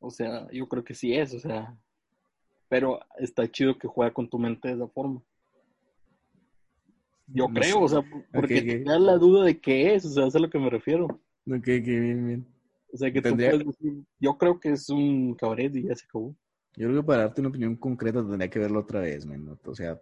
[0.00, 1.76] O sea, yo creo que sí es, o sea,
[2.68, 5.22] pero está chido que juega con tu mente de esa forma.
[7.28, 7.84] Yo No creo, sé.
[7.84, 8.66] o sea, porque Ok, ok.
[8.66, 11.04] te da la duda de qué es, o sea, es a lo que me refiero.
[11.06, 12.46] Ok, ok, bien, bien.
[12.92, 15.94] O sea, que Tendría- tú puedes decir, yo creo que es un cabaret y ya
[15.94, 16.34] se acabó.
[16.76, 19.58] Yo creo que para darte una opinión concreta tendría que verlo otra vez, ¿no?
[19.64, 20.00] O sea,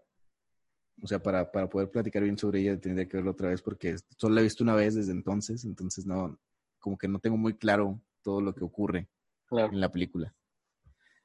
[1.02, 3.96] o sea, para, para poder platicar bien sobre ella tendría que verlo otra vez porque
[4.16, 6.38] solo la he visto una vez desde entonces, entonces no,
[6.78, 9.08] como que no tengo muy claro todo lo que ocurre
[9.46, 9.72] Claro.
[9.72, 10.34] en la película.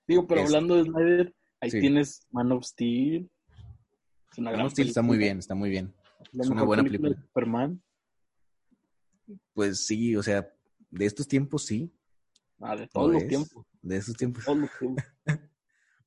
[0.08, 1.80] Digo, pero Es- hablando de Snyder, ahí Sí.
[1.80, 3.30] tienes Man of Steel.
[4.32, 5.26] Es una Man gran of Steel está muy película.
[5.28, 5.94] bien, está muy bien.
[6.32, 7.16] La es una buena de película.
[7.22, 7.82] Superman.
[9.54, 10.48] Pues sí, o sea,
[10.92, 11.92] de estos tiempos sí,
[12.60, 13.66] Ah, de todos los tiempos.
[13.82, 14.46] De estos tiempos.
[14.46, 15.04] Todos los tiempos.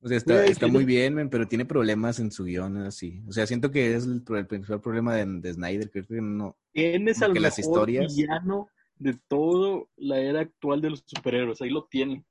[0.01, 3.21] O sea, está, está muy bien, men, pero tiene problemas en su guion, así.
[3.27, 6.55] O sea, siento que es el, principal problema de, de Snyder, creo que no.
[6.71, 11.61] Tienes al que mejor las historias- villano de todo la era actual de los superhéroes.
[11.61, 12.25] Ahí lo tiene.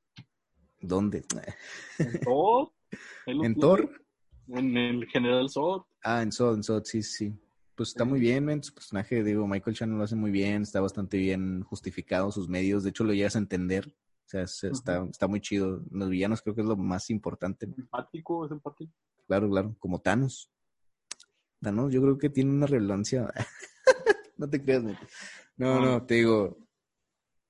[0.81, 1.25] ¿Dónde?
[1.99, 2.73] En Thor.
[3.27, 3.55] ¿En.
[3.57, 4.03] Thor?
[4.49, 5.83] En el General Zod.
[6.03, 7.35] Ah, en Sod, en Sod, sí, sí.
[7.75, 8.63] Pues está muy bien, men.
[8.63, 12.83] Su personaje, digo, Michael Shannon lo hace muy bien, está bastante bien justificado sus medios.
[12.83, 13.95] De hecho, lo llegas a entender.
[14.29, 15.83] O sea, es- está, está muy chido.
[15.91, 17.65] Los villanos creo que es lo más importante.
[17.65, 18.93] Empático, es empático.
[19.27, 20.51] Claro, claro, como Thanos.
[21.63, 23.33] Thanos, yo creo que tiene una relevancia.
[24.37, 24.99] no te creas, men.
[25.57, 26.59] No, no, te digo.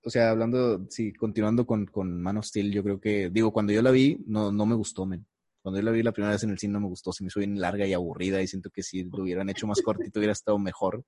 [0.05, 3.73] O sea, hablando, sí, continuando con, con Man of Steel, yo creo que, digo, cuando
[3.73, 5.27] yo la vi, no, no me gustó, men.
[5.61, 7.27] Cuando yo la vi la primera vez en el cine no me gustó, se me
[7.27, 10.33] hizo bien larga y aburrida y siento que si lo hubieran hecho más cortito hubiera
[10.33, 11.05] estado mejor.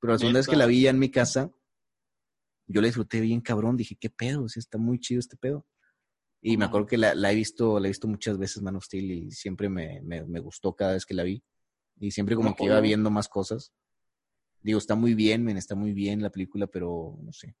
[0.00, 1.50] Pero la segunda vez que la vi ya en mi casa,
[2.66, 5.66] yo la disfruté bien cabrón, dije, qué pedo, o sea, está muy chido este pedo.
[6.44, 8.84] Y me acuerdo que la, la he visto, la he visto muchas veces Man of
[8.84, 11.42] Steel y siempre me, me, me gustó cada vez que la vi.
[12.00, 13.72] Y siempre como que iba viendo más cosas.
[14.60, 17.54] Digo, está muy bien, men, está muy bien la película, pero no sé.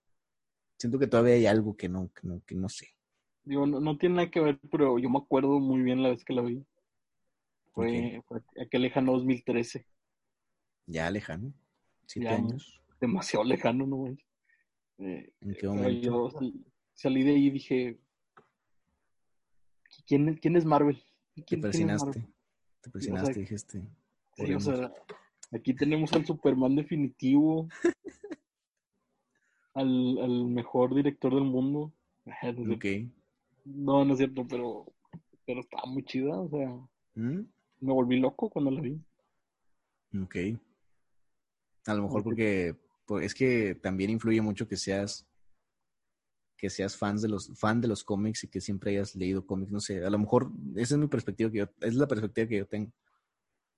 [0.78, 2.88] Siento que todavía hay algo que no, que no, que no sé.
[3.44, 6.24] Digo, no, no tiene nada que ver, pero yo me acuerdo muy bien la vez
[6.24, 6.64] que la vi.
[7.72, 9.86] Fue, fue aquel lejano 2013.
[10.86, 11.52] Ya lejano.
[12.06, 12.34] Siete Ya.
[12.34, 12.80] años.
[13.00, 13.98] Demasiado lejano, ¿no?
[13.98, 14.26] manches?
[14.98, 16.00] Eh, ¿En qué momento?
[16.00, 16.64] yo sal-
[16.94, 17.98] salí de ahí y dije,
[20.06, 20.96] ¿quién, es- quién es Marvel?
[20.96, 21.02] Te
[21.42, 22.06] ¿Quién- quién es persinaste.
[22.06, 22.34] Marvel?
[22.82, 23.82] Te persinaste, sea, dijiste.
[24.36, 24.92] Sí, o sea,
[25.52, 27.68] aquí tenemos al Superman definitivo,
[29.74, 31.92] al, al mejor director del mundo.
[32.56, 32.82] No, es Ok.
[32.82, 33.12] cierto.
[33.64, 34.86] no, no es cierto, pero,
[35.44, 36.68] pero estaba muy chida, o sea,
[37.14, 37.40] ¿Mm?
[37.80, 39.00] me volví loco cuando la vi.
[40.22, 40.36] Ok.
[41.86, 42.76] A lo mejor porque,
[43.20, 45.26] es que también influye mucho que seas
[46.56, 49.72] que seas fans de los fan de los cómics y que siempre hayas leído cómics,
[49.72, 52.58] no sé, a lo mejor esa es mi perspectiva que yo es la perspectiva que
[52.58, 52.92] yo tengo.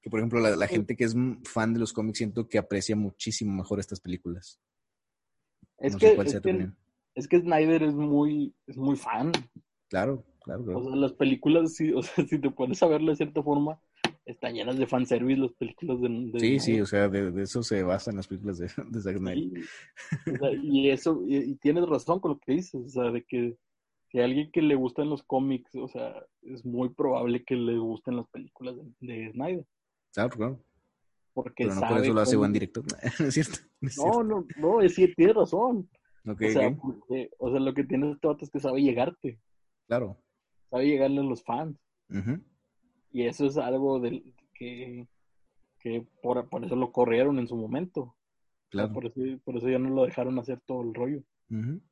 [0.03, 0.75] Que por ejemplo la, la Sí.
[0.75, 1.15] gente que es
[1.45, 4.61] fan de los cómics siento que aprecia muchísimo mejor estas películas.
[5.79, 6.77] Es no que, sé cuál es sea tu que, opinión.
[7.15, 9.33] es que Snyder es muy, es muy fan.
[9.89, 13.17] Claro, claro, O sea, las películas, sí, o sea, si te pones a verlo de
[13.17, 13.81] cierta forma,
[14.27, 17.63] están llenas de fanservice las películas de, de Sí, sí, o sea, de, de eso
[17.63, 19.63] se basan las películas de, de Zack Snyder.
[20.25, 23.11] Sí, o sea, y eso, y, y tienes razón con lo que dices, o sea,
[23.11, 23.57] de que
[24.11, 27.77] si a alguien que le gustan los cómics, o sea, es muy probable que le
[27.79, 29.67] gusten las películas de, de Snyder,
[30.13, 30.65] Claro, claro.
[31.33, 32.85] porque Pero no por sabe eso lo hace cómo- buen director.
[33.21, 33.59] ¿No es cierto?
[33.81, 35.89] No es No, no, no, es que tienes razón.
[36.23, 36.47] cierto.
[36.47, 39.39] O, sea, porque- o sea, lo que tiene este vato es que sabe llegarte,
[39.89, 40.17] Claro.
[40.71, 41.77] sabe llegarle a los fans,
[42.09, 42.41] Ujú.
[43.15, 45.07] Y eso es algo del, que,
[45.79, 48.01] que por, por eso lo corrieron en su momento.
[48.03, 48.93] O sea, Claro.
[48.93, 51.23] Por eso, por eso ya no lo dejaron hacer todo el rollo.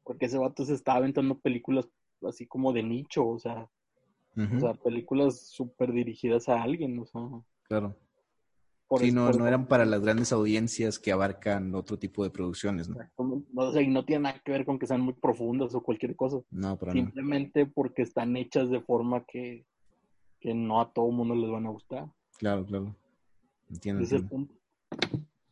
[0.03, 1.89] Porque ese vato se estaba aventando películas
[2.27, 3.68] así como de nicho, o sea,
[4.37, 7.20] o sea películas súper dirigidas a alguien, o sea.
[7.68, 7.97] Claro.
[8.99, 12.97] Sí, no, no eran para las grandes audiencias que abarcan otro tipo de producciones, ¿no?
[13.55, 16.16] O sea, y no tiene nada que ver con que sean muy profundas o cualquier
[16.16, 16.41] cosa.
[16.51, 17.01] No, para no.
[17.01, 19.64] Simplemente porque están hechas de forma que,
[20.43, 22.11] que no a todo mundo les van a gustar.
[22.38, 22.97] Claro, claro.
[23.70, 24.55] Entiendo, Ese es el punto.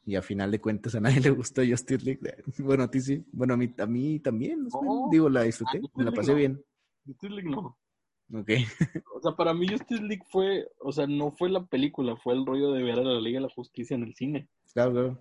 [0.05, 2.21] Y a final de cuentas a nadie le gustó Justice League.
[2.59, 3.25] Bueno, a ti sí.
[3.33, 4.65] Bueno, a mí, a mí también.
[4.65, 5.09] no.
[5.11, 5.81] Digo, la disfruté.
[5.85, 6.61] Ah, Me la pasé bien.
[7.07, 7.79] Justice League no.
[8.33, 8.51] Ok.
[9.15, 12.47] O sea, para mí Justice League fue, o sea, no fue la película, fue el
[12.47, 14.49] rollo de ver a la Liga de la Justicia en el cine.
[14.73, 15.19] Claro, claro.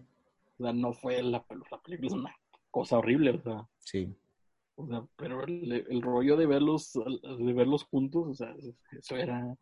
[0.57, 2.35] O sea, no fue la, la película, es una
[2.71, 3.67] cosa horrible, o sea.
[3.79, 4.15] Sí.
[4.79, 8.55] O sea, pero el, el rollo de verlos, de verlos juntos, o sea,
[8.97, 9.57] eso era,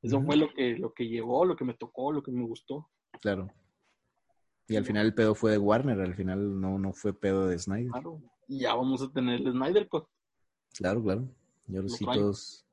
[0.00, 2.88] eso fue lo que, lo que llevó, lo que me tocó, lo que me gustó.
[3.20, 3.52] Claro.
[4.66, 6.00] Y al final el pedo fue de Warner.
[6.00, 7.90] Al final no, no fue pedo de Snyder.
[7.90, 8.22] Claro.
[8.48, 10.06] Y ya vamos a tener el Snyder Cut.
[10.78, 11.28] Claro, claro.
[11.68, 12.64] Y ahora sí todos.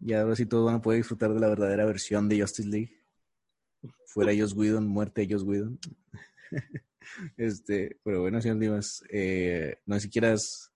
[0.00, 2.98] Y ahora sí todos van a poder disfrutar de la verdadera versión de Justice League.
[4.06, 5.78] Fuera Joss Whedon, muerte de Joss Whedon.
[7.36, 10.72] este, pero bueno, señor Dimas, eh, no sé si quieras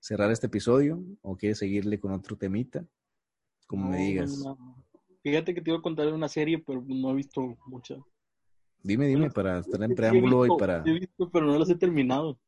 [0.00, 2.84] cerrar este episodio o quieres seguirle con otro temita,
[3.66, 4.38] como me digas.
[4.38, 4.84] no, no.
[5.22, 7.96] Fíjate que te iba a contar una serie, pero no he visto mucha.
[8.82, 10.84] Dime, dime, para estar en preámbulo visto, y para...
[10.86, 12.38] He visto, pero no las he terminado.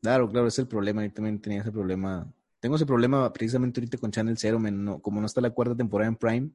[0.00, 1.04] Claro, claro, es el problema.
[1.04, 2.32] Yo también tenía ese problema.
[2.60, 4.58] Tengo ese problema precisamente ahorita con Channel Zero.
[4.58, 6.50] no- como no está la cuarta temporada en Prime,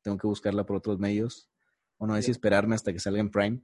[0.00, 1.50] tengo que buscarla por otros medios.
[1.98, 3.60] O no sé si esperarme hasta que salga en Prime.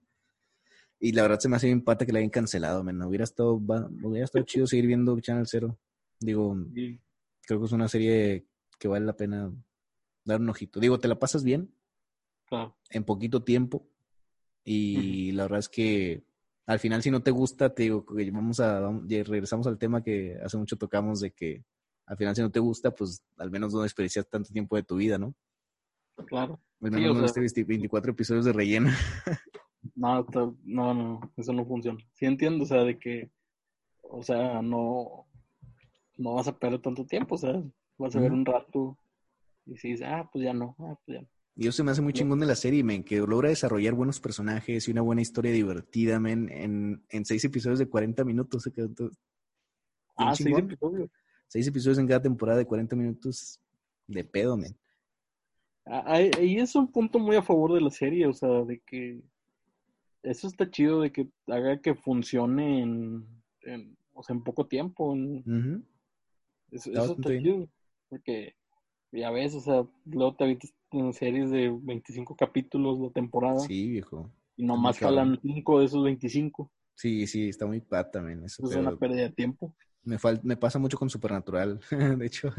[1.00, 3.00] Y la verdad se me hace bien pata que la hayan cancelado, men.
[3.02, 5.78] Hubiera estado, hubiera estado chido seguir viendo Channel Zero.
[6.20, 6.98] Digo, Y,
[7.42, 8.46] creo que es una serie
[8.78, 9.52] que vale la pena
[10.24, 10.80] dar un ojito.
[10.80, 11.74] Digo, te la pasas bien
[12.46, 12.76] claro.
[12.90, 13.86] en poquito tiempo.
[14.64, 16.24] Y la verdad es que
[16.66, 20.02] al final, si no te gusta, te digo que vamos a vamos- regresamos al tema
[20.02, 21.64] que hace mucho tocamos de que
[22.06, 24.96] al final, si no te gusta, pues al menos no desperdicias tanto tiempo de tu
[24.96, 25.34] vida, ¿no?
[26.26, 26.60] Claro.
[26.80, 28.90] Al Sí, menos o no sea- este 20 24 episodios de relleno.
[30.04, 31.98] No, No, no, eso no funciona.
[32.12, 33.30] Sí entiendo, o sea, de que,
[34.02, 35.26] o sea, no,
[36.18, 37.62] no vas a perder tanto tiempo, o sea,
[37.98, 38.98] vas a ver un rato
[39.66, 41.28] y si dices, ah, pues ya no, ah, pues ya no.
[41.56, 44.18] Y eso se me hace muy chingón de la serie, men, que logra desarrollar buenos
[44.20, 48.64] personajes y una buena historia divertida, men, en, en seis episodios de 40 minutos.
[48.64, 49.10] se quedó todo-
[50.16, 51.10] Ah, seis episodios.
[51.46, 53.60] Seis episodios en cada temporada de 40 minutos
[54.08, 54.76] de pedo, men.
[55.86, 59.20] Ah, ahí es un punto muy a favor de la serie, o sea, de que
[60.24, 63.26] eso está chido de que haga que funcione en,
[63.62, 65.14] en, o sea, en poco tiempo.
[65.14, 65.44] en-
[66.70, 67.42] eso, Está eso bastante está bien.
[67.44, 67.68] chido,
[68.08, 68.54] porque
[69.12, 73.88] ya ves, o sea, luego te avientas en series de 25 capítulos la temporada Sí,
[73.90, 74.30] viejo.
[74.56, 76.70] y nomás jalan 5 de esos 25.
[76.96, 78.44] Sí, sí, está muy pata, men.
[78.44, 79.74] Eso, es una pérdida de tiempo.
[80.04, 81.80] me, fal- me pasa mucho con Supernatural.
[82.18, 82.52] de hecho,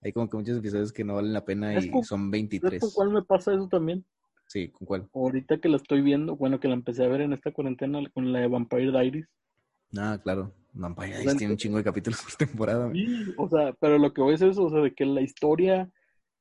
[0.00, 2.32] hay como que muchos episodios que no valen la pena ¿Sabes y con- son ¿Sabes
[2.32, 2.80] 23.
[2.80, 4.04] con cuál me pasa eso también?
[4.48, 5.08] Sí, ¿con cuál?
[5.12, 8.32] Ahorita que la estoy viendo, bueno, que la empecé a ver en esta cuarentena con
[8.32, 9.28] la de Vampire Diaries.
[9.96, 10.54] Ah, claro.
[10.72, 12.90] Vampire Diaries tiene un chingo de capítulos por temporada.
[12.92, 15.90] Sí, o sea, pero lo que voy es eso, o sea, de que la historia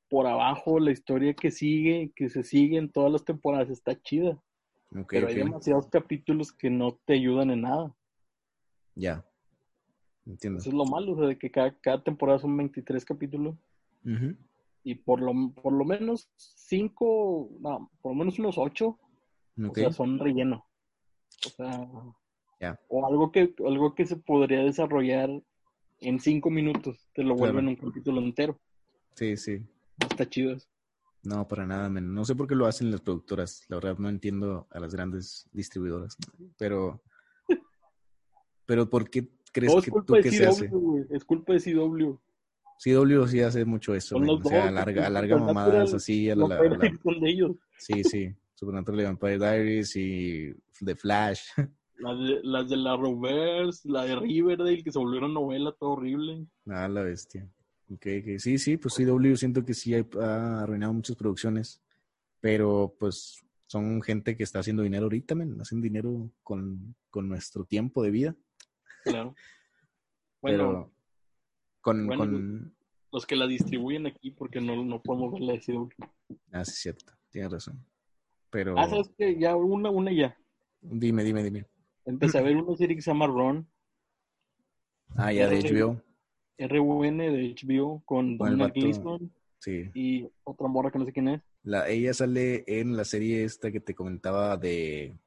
[0.10, 4.41] por abajo, la historia que sigue, que se sigue en todas las temporadas está chida,
[4.95, 7.93] Ok, pero hay demasiados capítulos que no te ayudan en nada.
[8.95, 9.26] Ya.
[10.26, 10.60] Entiendo.
[10.60, 13.55] Eso es lo malo, o sea, de que cada, cada temporada son 23 capítulos
[14.05, 14.38] Ujú.
[14.88, 19.92] Y por lo, por lo menos 5, no, por lo menos unos 8, o sea,
[19.92, 20.66] son relleno.
[21.46, 21.90] O sea,
[22.88, 25.30] o algo que, algo que se podría desarrollar
[26.00, 27.52] en 5 minutos, te lo Claro.
[27.52, 28.58] vuelven un capítulo entero.
[29.16, 29.62] Sí, sí.
[30.10, 30.70] Está chido eso.
[31.24, 32.14] No, para nada, men.
[32.14, 33.66] No sé por qué lo hacen las productoras.
[33.68, 36.16] La verdad no entiendo a las grandes distribuidoras.
[36.58, 37.04] Pero,
[38.66, 40.70] pero ¿por qué crees que tú que se hace?
[40.70, 41.08] CW.
[41.10, 42.18] Es culpa de CW.
[42.78, 47.28] CW sí hace mucho eso, los O sea, alarga, alarga mamadas así a la, la-
[47.28, 47.51] ellos.
[47.78, 48.34] Sí, sí.
[48.53, 50.53] Supernatural Vampire Diaries y
[50.84, 51.41] The Flash.
[51.99, 56.45] Las de, las de la Reverse, la de Riverdale, que se volvieron novela, todo horrible.
[56.67, 57.49] Ah, la bestia.
[57.91, 58.38] Ok, ok.
[58.38, 61.82] Sí, sí, pues CW siento que sí ha arruinado muchas producciones,
[62.39, 65.59] pero pues son gente que está haciendo dinero ahorita, men.
[65.59, 68.36] Hacen dinero con, con nuestro tiempo de vida.
[69.03, 69.34] Claro.
[70.39, 70.91] Bueno, pero
[71.82, 72.75] con, bueno, con...
[73.11, 75.89] los que la distribuyen aquí, porque no, no podemos ver la de CW.
[76.51, 77.13] Ah, sí, es cierto.
[77.30, 77.86] Tienes razón.
[78.49, 79.38] Pero Ah, ¿sabes qué?
[79.39, 80.38] Ya, una, una ya.
[80.82, 81.65] dime, dime, dime.
[82.05, 83.67] Empecé a ver una serie que se llama Ron,
[85.15, 86.01] Ah, ya de R- HBO.
[86.59, 88.73] RUN de HBO, con vato.
[88.73, 89.89] Gleeson Sí.
[89.93, 91.41] y otra morra que no sé quién es.
[91.63, 95.17] La, ella sale en la serie esta que te comentaba de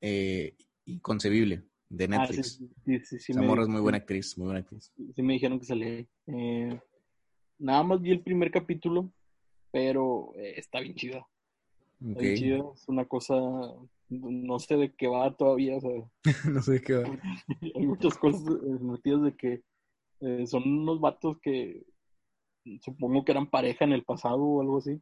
[0.00, 0.54] eh,
[0.86, 2.56] Inconcebible, de Ah, Netflix.
[2.58, 4.92] sí, sí, sí, sí Esa me- morra es muy buena actriz, muy buena actriz.
[5.14, 6.06] sí me dijeron que salía.
[6.26, 6.80] Eh,
[7.58, 9.10] nada más vi el primer capítulo,
[9.70, 11.26] pero eh, está bien chida.
[12.00, 12.56] Está bien chida.
[12.74, 13.34] Es una cosa,
[14.08, 15.76] no sé de qué va todavía.
[15.76, 15.90] o sea,
[16.52, 17.04] no sé qué va.
[17.74, 19.62] hay muchas cosas eh, metidas de que
[20.20, 21.84] eh, son unos vatos que
[22.82, 25.00] supongo que eran pareja en el pasado o algo así.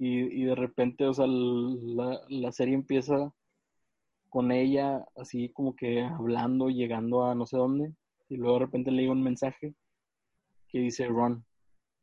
[0.00, 3.32] Y, y de repente, o sea, la, la serie empieza
[4.28, 7.94] con ella así como que hablando, llegando a no sé dónde,
[8.28, 9.74] y luego de repente le llega un mensaje
[10.68, 11.44] que dice Ron,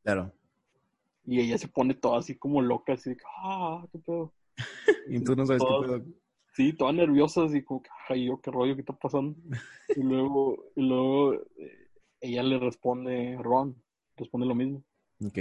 [0.03, 0.31] Claro.
[1.25, 4.33] y ella se pone toda así como loca, así ah, qué pedo.
[5.09, 6.05] Y tú no sabes qué pedo.
[6.53, 9.35] Sí, toda nerviosa, así como ay, yo, qué rollo, qué está pasando.
[9.93, 11.89] Y luego, y luego eh,
[12.21, 13.75] ella le responde, Ron,
[14.15, 14.83] responde lo mismo.
[15.25, 15.37] Ok.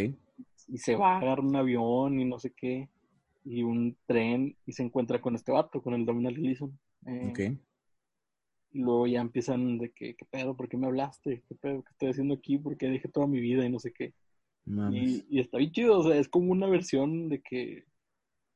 [0.66, 2.88] Y se va a agarrar un avión y no sé qué,
[3.44, 6.78] y un tren, y se encuentra con este vato, con el Dominic Gleeson.
[7.06, 7.40] Eh, Ok.
[8.72, 10.56] Y luego ya empiezan de que, ¿qué pedo?
[10.56, 11.42] ¿Por qué me hablaste?
[11.48, 11.82] ¿Qué pedo?
[11.84, 12.58] ¿Qué estoy haciendo aquí?
[12.58, 14.12] ¿Por qué dejé toda mi vida y no sé qué?
[14.86, 17.84] Y, y está bien chido, o sea, es como una versión de que,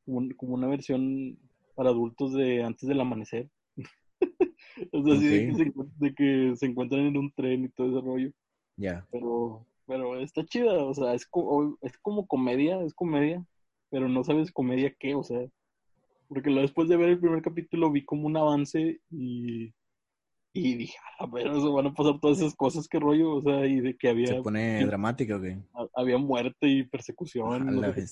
[0.05, 1.39] como, un- como una versión
[1.77, 3.51] para adultos de antes del amanecer.
[4.93, 7.89] o sea, así de, que se, de que se encuentran en un tren y todo
[7.91, 8.31] ese rollo.
[8.79, 9.07] Ya.
[9.11, 13.45] Pero, pero está chida, o sea, es, co- es como comedia, es comedia,
[13.91, 15.41] pero no sabes comedia qué, o sea,
[16.29, 19.73] porque después de ver el primer capítulo vi como un avance y,
[20.53, 23.43] y dije, a ver, o sea, van a pasar todas esas cosas, qué rollo, o
[23.43, 25.59] sea, y de que había ¿Se pone dramática o qué?
[25.75, 27.69] ha- había muerte y persecución.
[27.75, 28.07] Y no sé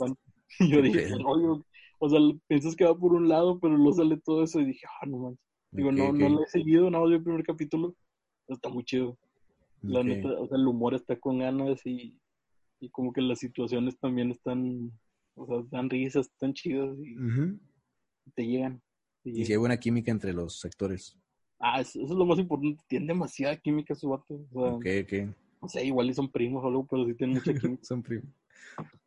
[0.71, 1.07] yo dije.
[1.09, 1.63] "¿Qué rollo?".
[1.99, 4.87] O sea, piensas que va por un lado, pero luego sale todo eso y dije,
[5.01, 5.41] ah, no manches.
[5.73, 7.95] Digo, no, no lo he seguido, nada más vi el primer capítulo.
[8.49, 9.19] Está muy chido.
[9.83, 12.19] La neta, o sea, el humor está con ganas y,
[12.81, 14.93] y como que las situaciones también están,
[15.37, 17.15] o sea, dan risas, están chidas y
[18.35, 18.83] te llegan.
[19.23, 21.17] te Y si hay buena química entre los actores.
[21.59, 22.83] Ah, eso, eso es lo más importante.
[22.89, 24.35] Tienen demasiada química su vato.
[24.53, 25.13] O sea, Ok, ok.
[25.63, 27.83] no sé, igual son primos o algo, pero sí tienen mucha química.
[27.85, 28.29] Son primos.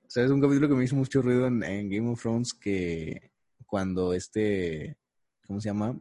[0.07, 0.31] ¿Sabes?
[0.31, 3.31] Un capítulo que me hizo mucho ruido en, en Game of Thrones que,
[3.67, 4.97] cuando este,
[5.45, 5.99] ¿cómo se llama?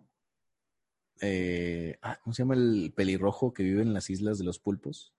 [1.20, 5.12] Eh, ah, ¿Cómo se llama el pelirrojo que vive en las islas de los pulpos?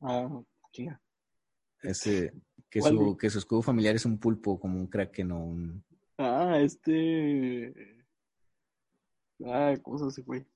[0.00, 0.42] Ah,
[0.72, 1.00] chinga.
[1.82, 2.32] Ese,
[2.72, 5.84] que ¿Cuál, su, que su escudo familiar es un pulpo, como un kraken o un...
[6.16, 8.02] Ah, este.
[9.44, 10.46] Ah, ¿cómo se fue?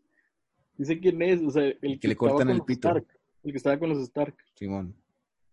[0.78, 2.88] Dice quién es, o sea, el que le cortan el pito.
[2.88, 3.06] Stark,
[3.44, 4.34] el que estaba con los Stark.
[4.54, 4.94] Simón.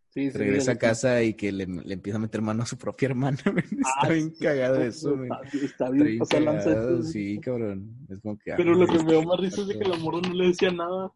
[0.07, 2.77] Sí, sí, Regresa a casa y que le, le empieza a meter mano a su
[2.77, 3.37] propia hermana.
[3.45, 5.21] Está Ah, bien sí, cagado eso.
[5.21, 7.97] Está, está Está bien bien de lanza cagado, sí, cabrón.
[8.07, 8.53] Es como que...
[8.55, 10.47] Pero ah, lo que me dio más risa es de que la morra no le
[10.47, 11.11] decía nada.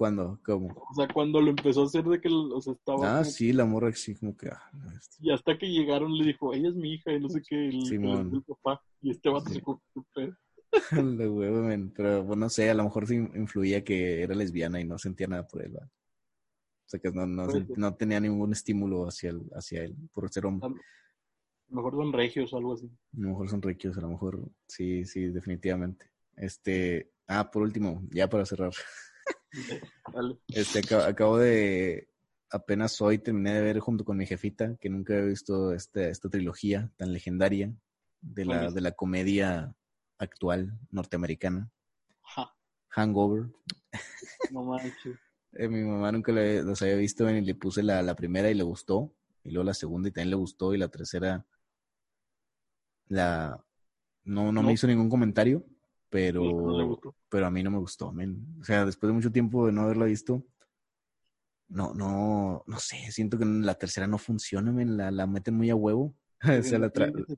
[0.00, 0.40] ¿Cuándo?
[0.46, 0.68] ¿Cómo?
[0.90, 3.66] O sea, cuando lo empezó a hacer de que, o sea, estaba Ah, sí, la
[3.66, 4.48] morra sí, como que...
[4.48, 7.42] ah, este- Y hasta que llegaron le dijo, ella es mi hija y no sé
[7.46, 8.30] qué, el, Simón.
[8.32, 8.82] el, papá.
[9.02, 9.60] Y este vato Sí.
[11.18, 11.92] De huevo, men.
[11.94, 15.26] Pero bueno, no sé, a lo mejor sí influía que era lesbiana y no sentía
[15.26, 15.84] nada por él, ¿va?
[15.84, 17.46] O sea, que no, no,
[17.76, 20.66] no tenía ningún estímulo hacia, el, hacia él por ser hombre.
[20.66, 22.86] A lo mejor son regios o algo así.
[22.86, 26.06] A lo mejor son riquillos, a lo mejor sí, sí, definitivamente.
[26.36, 28.72] Este, ah, por último, ya para cerrar.
[30.48, 32.08] Este, aca- acabo de,
[32.50, 36.28] apenas hoy terminé de ver junto con mi jefita, que nunca había visto esta, esta
[36.28, 37.72] trilogía tan legendaria
[38.20, 39.74] de ¿Cuál la, de la comedia
[40.18, 41.70] actual norteamericana,
[42.88, 43.46] Hangover.
[44.50, 45.16] no manches.
[45.52, 48.62] Eh, mi mamá nunca los había visto y le puse la, la primera y le
[48.62, 49.12] gustó,
[49.44, 51.44] y luego la segunda y también le gustó, y la tercera
[53.08, 53.64] la
[54.24, 54.62] no, no, No.
[54.62, 55.64] me hizo ningún comentario,
[56.10, 58.44] pero, No pero a mí no me gustó, men.
[58.60, 60.44] O sea, después de mucho tiempo de no haberla visto,
[61.68, 65.70] no, no, no sé, siento que la tercera no funciona, men, la, la meten muy
[65.70, 66.14] a huevo.
[66.60, 67.36] O sea, la tra- se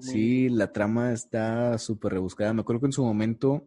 [0.00, 2.54] Sí, la trama está súper rebuscada.
[2.54, 3.66] Me acuerdo que en su momento,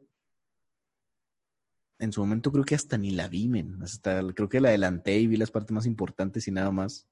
[1.99, 3.77] en su momento creo que hasta ni la vi, men.
[3.83, 7.07] Hasta, creo que la adelanté y vi las partes más importantes y nada más.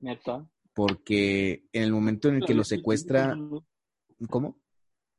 [0.00, 0.46] neta.
[0.74, 3.36] Porque en el momento en el que lo secuestra,
[4.28, 4.58] ¿cómo?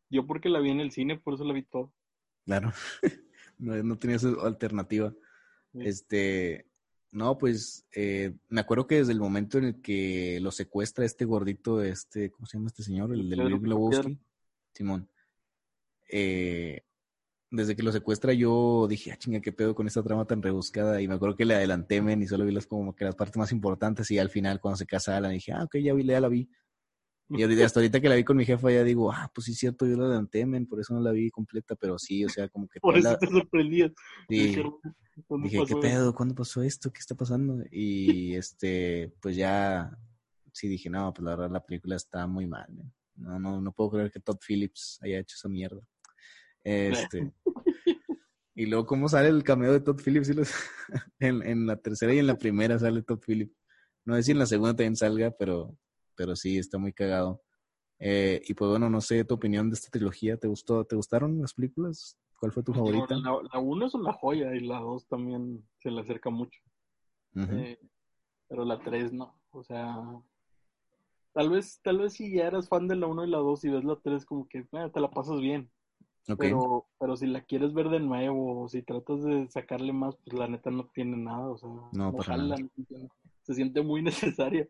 [0.10, 1.93] Yo porque la vi en el cine, por eso la vi todo.
[2.45, 2.72] Claro,
[3.57, 5.14] no, no tenía esa alternativa.
[5.74, 5.80] Sí.
[5.84, 6.66] Este,
[7.12, 11.26] no, pues eh, me acuerdo que desde el momento en el que lo secuestra este
[11.26, 13.14] gordito, este, ¿cómo se llama este señor?
[13.14, 14.20] El del Big Lebowski.
[14.74, 15.10] Simón.
[16.12, 16.82] Eh,
[17.51, 21.01] desde que lo secuestra yo dije, ah, chinga, qué pedo con esta trama tan rebuscada.
[21.01, 23.38] Y me acuerdo que le adelanté, men, y solo vi las como que las partes
[23.38, 24.12] más importantes.
[24.12, 26.47] Y al final, cuando se casa Alan, dije, ah, ok, ya vi, ya la vi.
[27.32, 29.60] Y hasta ahorita que la vi con mi jefa, ya digo, ah, pues sí, es
[29.60, 31.76] cierto, yo la adelanté, men, por eso no la vi completa.
[31.76, 33.92] Pero sí, o sea, como que Por eso la- te sorprendías.
[34.28, 34.36] sí.
[34.48, 34.64] Dije,
[35.28, 36.16] ¿cuándo Dije, ¿qué pedo?
[36.16, 36.92] ¿Cuándo pasó esto?
[36.92, 37.64] ¿Qué está pasando?
[37.72, 39.96] Y este, pues ya,
[40.54, 42.66] sí dije, no, pues la verdad la película está muy mal.
[42.74, 42.92] man.
[43.16, 45.82] No, no, no puedo creer que Todd Phillips haya hecho esa mierda.
[46.64, 47.32] Este.
[48.56, 50.36] Y luego, ¿cómo sale el cameo de Todd Phillips?
[50.36, 50.52] Los-
[51.20, 53.56] en, en la tercera y en la primera sale Todd Phillips.
[54.06, 55.78] No sé si en la segunda también salga, pero,
[56.20, 57.42] pero sí, está muy cagado.
[57.98, 60.36] Eh, y pues bueno, no sé tu opinión de esta trilogía.
[60.36, 60.84] ¿Te gustó?
[60.84, 62.20] ¿Te gustaron las películas?
[62.38, 63.16] ¿Cuál fue tu favorita?
[63.16, 66.60] La, la uno es una joya y la dos también se le acerca mucho.
[67.38, 67.80] Eh,
[68.50, 69.34] pero la 3 no.
[69.52, 69.96] O sea,
[71.32, 73.70] tal vez, tal vez si ya eras fan de la 1 y la 2 y
[73.70, 75.72] ves la 3 como que eh, te la pasas bien.
[76.38, 80.38] Pero, pero si la quieres ver de nuevo o si tratas de sacarle más, pues
[80.38, 81.48] la neta no tiene nada.
[81.48, 82.70] O sea, No, para jala, nada.
[83.44, 84.02] se siente muy
[84.38, 84.68] necesaria.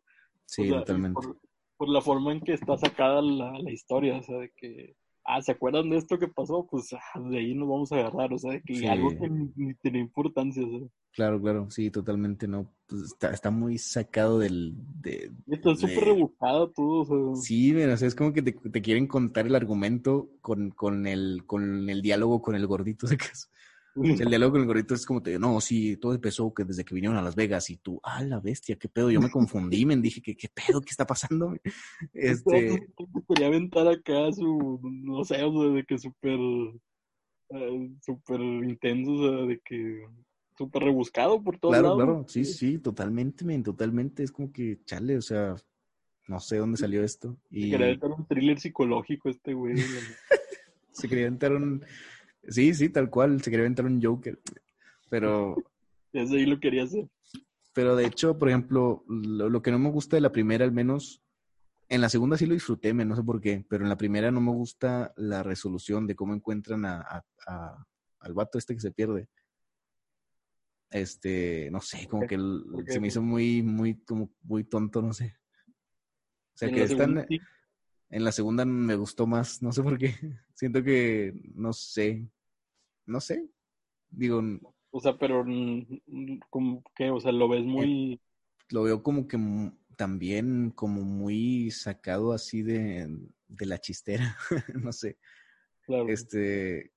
[0.50, 1.14] Sí, O sea, y totalmente.
[1.22, 1.38] Por,
[1.78, 4.96] por la forma en que está sacada la, la historia, o sea, de que,
[5.26, 6.68] ah, ¿se acuerdan de esto que pasó?
[6.70, 8.88] Pues ah, de ahí nos vamos a agarrar, o sea, de que Sí.
[8.88, 10.88] algo que ni, tiene importancia, o sea.
[11.12, 12.72] Claro, claro, sí, totalmente, no.
[12.88, 14.74] Pues está, está muy sacado del...
[15.02, 18.42] De, Está súper de- rebuscado todo, o sea, Sí, men, o sea, es como que
[18.42, 23.08] te, te quieren contar el argumento con, con, el, con el diálogo con el gordito.
[23.08, 23.18] de
[23.96, 26.96] el diálogo con el gordito es como, te, no, sí, todo empezó que desde que
[26.96, 29.98] vinieron a Las Vegas y tú, ah, la bestia, qué pedo, yo me confundí, me
[29.98, 31.54] dije, ¿qué, qué pedo, qué está pasando?
[32.14, 36.40] Este, Te quería aventar acá su, no sé, o sea, de que súper,
[37.50, 40.04] eh, súper intenso, o sea, de que
[40.58, 42.04] súper rebuscado por todos claro, lados.
[42.04, 45.56] claro, sí, sí, totalmente, men, totalmente, es como que, chale, o sea,
[46.28, 47.38] no sé dónde salió esto.
[47.50, 49.76] Y quería aventar un thriller psicológico este güey.
[50.92, 51.84] se quería aventar un...
[52.48, 54.40] Sí, sí, tal cual, se quería aventar un Joker.
[55.10, 55.56] Pero,
[56.14, 57.08] Desde ahí lo quería hacer.
[57.74, 60.72] pero de hecho, por ejemplo, lo, lo que no me gusta de la primera, al
[60.72, 61.22] menos,
[61.88, 64.42] en la segunda sí lo disfruté, no sé por qué, pero en la primera no
[64.42, 67.86] me gusta la resolución de cómo encuentran a, a- a-
[68.22, 69.30] al vato este que se pierde.
[70.92, 72.36] Este, no sé, como que
[72.88, 75.36] se me hizo muy, muy, como muy tonto, no sé.
[75.68, 77.40] O sea, que están, sí,
[78.10, 80.14] en la segunda me gustó más, no sé por qué.
[80.54, 82.28] Siento que, no sé,
[83.06, 83.50] no sé.
[84.10, 84.42] Digo,
[84.92, 85.46] O sea, pero
[86.50, 88.20] como que, o sea, lo ves muy,
[88.70, 89.38] lo veo como que
[89.98, 93.08] también como muy sacado así de,
[93.48, 94.38] de la chistera,
[94.84, 95.18] no sé.
[95.82, 96.08] Claro.
[96.10, 96.94] Este,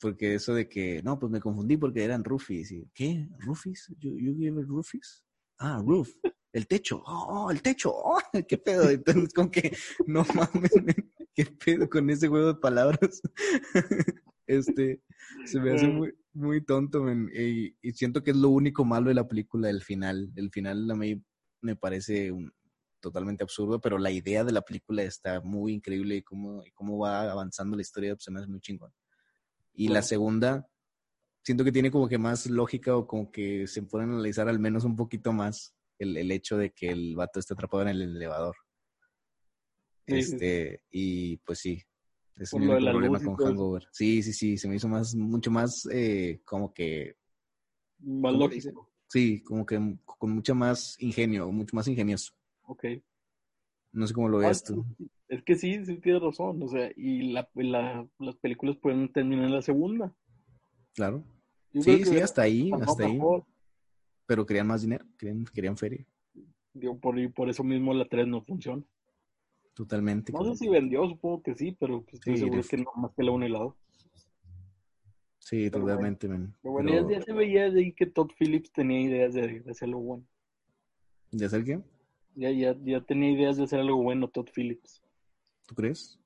[0.00, 2.72] porque eso de que, no, pues me confundí porque eran roofies.
[2.72, 3.28] Y, ¿Qué?
[3.38, 3.94] ¿Roofies?
[3.98, 5.24] ¿You, you gave it roofies?
[5.58, 6.10] Ah, roof.
[6.56, 7.02] El techo.
[7.06, 7.92] Oh, el techo.
[7.94, 8.88] Oh, ¿Qué pedo?
[8.88, 9.76] Entonces, como que,
[10.06, 10.70] no mames,
[11.34, 13.20] ¿qué pedo con ese juego de palabras?
[14.46, 15.02] este,
[15.44, 19.14] se me hace muy, muy tonto, y, y siento que es lo único malo de
[19.14, 20.32] la película, el final.
[20.34, 21.22] El final a mí
[21.60, 22.50] me parece un-
[23.00, 26.96] totalmente absurdo, pero la idea de la película está muy increíble y cómo, y cómo
[26.96, 28.94] va avanzando la historia pues, se me hace muy chingón.
[29.74, 30.66] Y la segunda,
[31.44, 34.84] siento que tiene como que más lógica o como que se pueden analizar al menos
[34.84, 38.56] un poquito más el, el hecho de que el vato está atrapado en el elevador.
[40.06, 41.82] Sí, sí, este, y pues sí,
[42.36, 43.46] es la problema con todo.
[43.48, 43.88] Hangover.
[43.90, 47.16] Sí, sí, sí, se me hizo más, mucho más eh, como que
[47.98, 48.90] Más ¿cómo lógico.
[49.08, 52.32] Sí, como que con mucha más ingenio, mucho más ingenioso.
[52.62, 52.84] Ok.
[53.92, 54.84] No sé cómo lo Ah, veas tú.
[55.28, 56.62] Es que sí, sí tienes razón.
[56.62, 60.14] O sea, y la, la- las películas pueden terminar en la segunda.
[60.94, 61.24] Claro.
[61.72, 63.14] Yo Sí, sí, hasta ahí, hasta ahí.
[63.14, 63.44] mejor.
[64.26, 66.04] Pero querían más dinero, querían, querían feria.
[66.74, 68.82] Digo, por, y por eso mismo la 3 no funciona.
[69.74, 70.32] Totalmente.
[70.32, 72.90] No sé si vendió, supongo que sí, pero pues estoy Sí, seguro def- que no
[72.96, 73.74] más que la 1 y la 2.
[75.38, 76.54] Sí, pero totalmente, men.
[76.60, 79.60] Pero bueno, Pero- ya, ya se veía de ahí que Todd Phillips tenía ideas de,
[79.60, 80.24] de hacer algo bueno.
[81.30, 81.80] ¿Ya sabes qué?
[82.34, 85.02] Ya, ya, ya tenía ideas de hacer algo bueno Todd Phillips.
[85.66, 86.18] ¿Tú crees?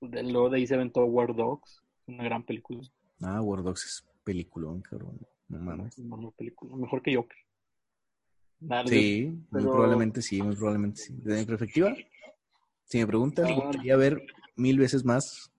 [0.00, 2.80] De, luego de ahí se aventó War Dogs, una gran película.
[3.22, 5.18] Ah, War Dogs es peliculón, cabrón.
[5.48, 5.96] No mames.
[5.98, 7.36] Una buena película, mejor que Joker.
[8.86, 11.14] Sí, muy probablemente sí, muy probablemente sí.
[11.18, 11.96] Desde mi perspectiva,
[12.84, 13.54] si me preguntas, Ah.
[13.54, 14.26] gustaría ver
[14.56, 15.50] mil veces más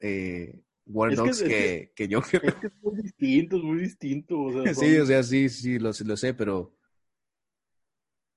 [0.00, 2.40] eh, War que- Dogs es que, que Joker.
[2.44, 4.40] Es que es muy distinto, es muy distinto.
[4.42, 6.74] O sea, Sí, son- o sea, sí, sí, lo, lo sé, pero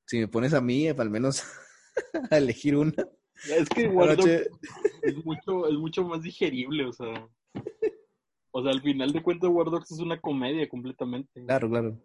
[0.06, 1.44] si me pones a mí, al menos
[2.32, 2.94] a elegir una.
[3.50, 4.50] es que War Dogs
[5.02, 7.28] es mucho, es mucho más digerible, o sea.
[8.56, 11.44] O sea, al final de cuentas, War Dogs es una comedia completamente.
[11.46, 11.98] Claro, claro.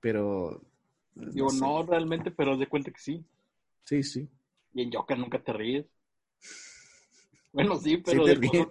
[0.00, 0.60] Pero.
[1.14, 1.60] Digo, sé.
[1.60, 3.24] no realmente, pero haz de cuenta que sí.
[3.84, 4.28] Sí, sí.
[4.74, 5.86] Y en Joker nunca te ríes.
[7.52, 8.50] Bueno, sí, Sí pero, te de, ríes.
[8.50, 8.68] cosas,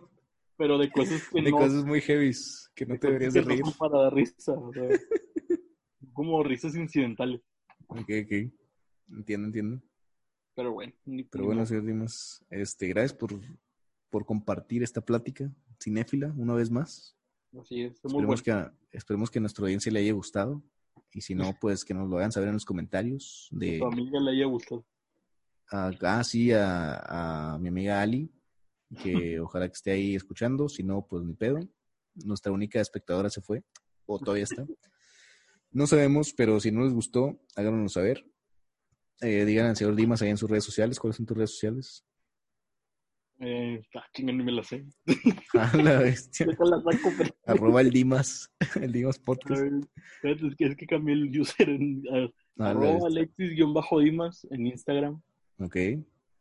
[0.58, 2.32] pero de cosas que De no, cosas muy heavy
[2.76, 3.62] que no de te deberías de no reír.
[3.66, 4.54] son para dar risa.
[4.54, 4.84] O sea,
[6.14, 7.42] como risas incidentales.
[7.88, 8.52] Ok, ok.
[9.10, 9.82] Entiendo, entiendo.
[10.56, 10.94] Pero bueno.
[11.06, 13.32] ni- Pero bueno, señor Dimas, este, gracias por,
[14.14, 15.52] por compartir esta plática
[15.82, 17.18] cinéfila una vez más.
[17.60, 18.72] Así es, muy Esperemos bueno.
[18.92, 20.62] que, esperemos que a nuestra audiencia le haya gustado.
[21.12, 23.48] Y si no, pues que nos lo hagan saber en los comentarios.
[23.50, 24.86] De, a tu amiga le haya gustado.
[25.72, 28.32] a, ah, sí, a, a mi amiga Ali,
[29.02, 30.70] que ojalá que esté ahí escuchando.
[30.70, 31.58] Si no, pues ni pedo.
[32.24, 33.64] Nuestra única espectadora se fue,
[34.06, 34.64] o todavía está.
[35.72, 38.24] No sabemos, pero si no les gustó, háganoslo saber.
[39.22, 41.00] Eh, digan al señor Dimas ahí en sus redes sociales.
[41.00, 42.06] ¿Cuáles son tus redes sociales?
[43.46, 44.86] Eh, ah, chinga, ni me la sé.
[45.54, 46.46] A la bestia.
[46.46, 48.50] La saco, pero- Arroba el Dimas,
[48.82, 49.62] el Dimas Podcast.
[50.16, 53.08] Espérate, es que, es que cambié el user en a- A la arroba.
[53.08, 55.22] Alexis-Dimas en Instagram.
[55.60, 55.76] Ok.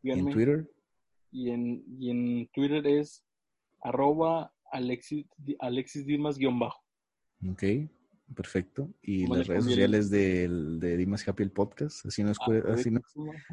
[0.04, 0.30] ¿Y en.
[0.30, 0.70] Twitter?
[1.32, 3.24] Y en, y en Twitter es
[3.80, 5.26] arroba Alexis,
[5.58, 6.80] Alexis Dimas-bajo.
[7.50, 7.62] Ok,
[8.34, 8.90] perfecto.
[9.02, 12.06] Y ¿Cómo las redes sociales del- de Dimas Happy el Podcast.
[12.06, 13.02] Así nos, Ah, así nos,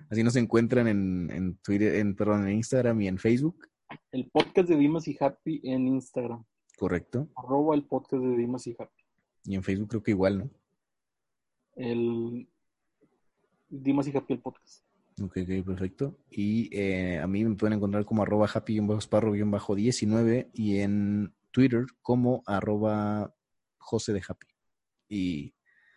[0.10, 3.68] así nos encuentran en, en Twitter, en, perdón, en Instagram y en Facebook.
[4.12, 6.44] El podcast de Dimas y Happy en Instagram.
[6.78, 7.28] Correcto.
[7.36, 9.04] Arroba el podcast de Dimas y Happy.
[9.46, 10.50] Y en Facebook creo que igual, ¿no?
[11.76, 12.48] El
[13.70, 14.84] Dimas y Happy el podcast.
[15.22, 16.18] Ok, ok, perfecto.
[16.30, 23.34] Y eh, a mí me pueden encontrar como arroba happy-sparrow-19 y en Twitter como arroba
[23.78, 24.48] José de Happy.
[25.10, 25.54] Y,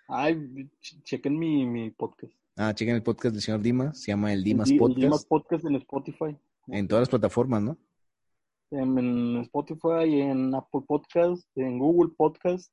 [0.09, 0.35] Ay,
[0.81, 2.33] ch- chequen mi, mi podcast.
[2.57, 5.01] ah, chequen el podcast del señor Dimas, se llama El Dimas el, Di- el Podcast,
[5.03, 6.37] Dimas Podcast en Spotify.
[6.69, 7.79] en todas las plataformas, ¿no?
[8.71, 12.73] En, en Spotify, en Apple Podcast, en Google Podcast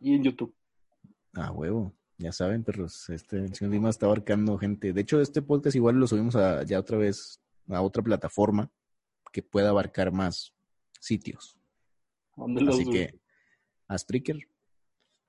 [0.00, 0.54] y en YouTube.
[1.34, 1.92] Ah, huevo.
[2.16, 4.92] Ya saben, perros, este, el señor Dimas está abarcando gente.
[4.92, 8.70] De hecho, este podcast igual lo subimos a, ya otra vez a otra plataforma
[9.32, 10.54] que pueda abarcar más
[11.00, 11.58] sitios.
[12.36, 12.92] ¿Dónde lo Así subí?
[12.94, 13.18] que
[13.88, 14.38] a Spreaker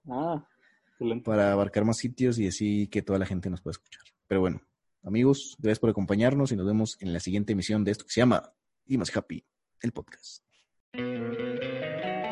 [0.08, 0.46] Ah,
[0.92, 1.24] excelente.
[1.24, 4.04] para abarcar más sitios y así que toda la gente nos pueda escuchar.
[4.28, 4.62] Pero bueno,
[5.04, 8.22] amigos, gracias por acompañarnos y nos vemos en la siguiente emisión de esto que se
[8.22, 8.54] llama
[8.86, 9.44] Dimas Happy,
[9.82, 10.44] el podcast.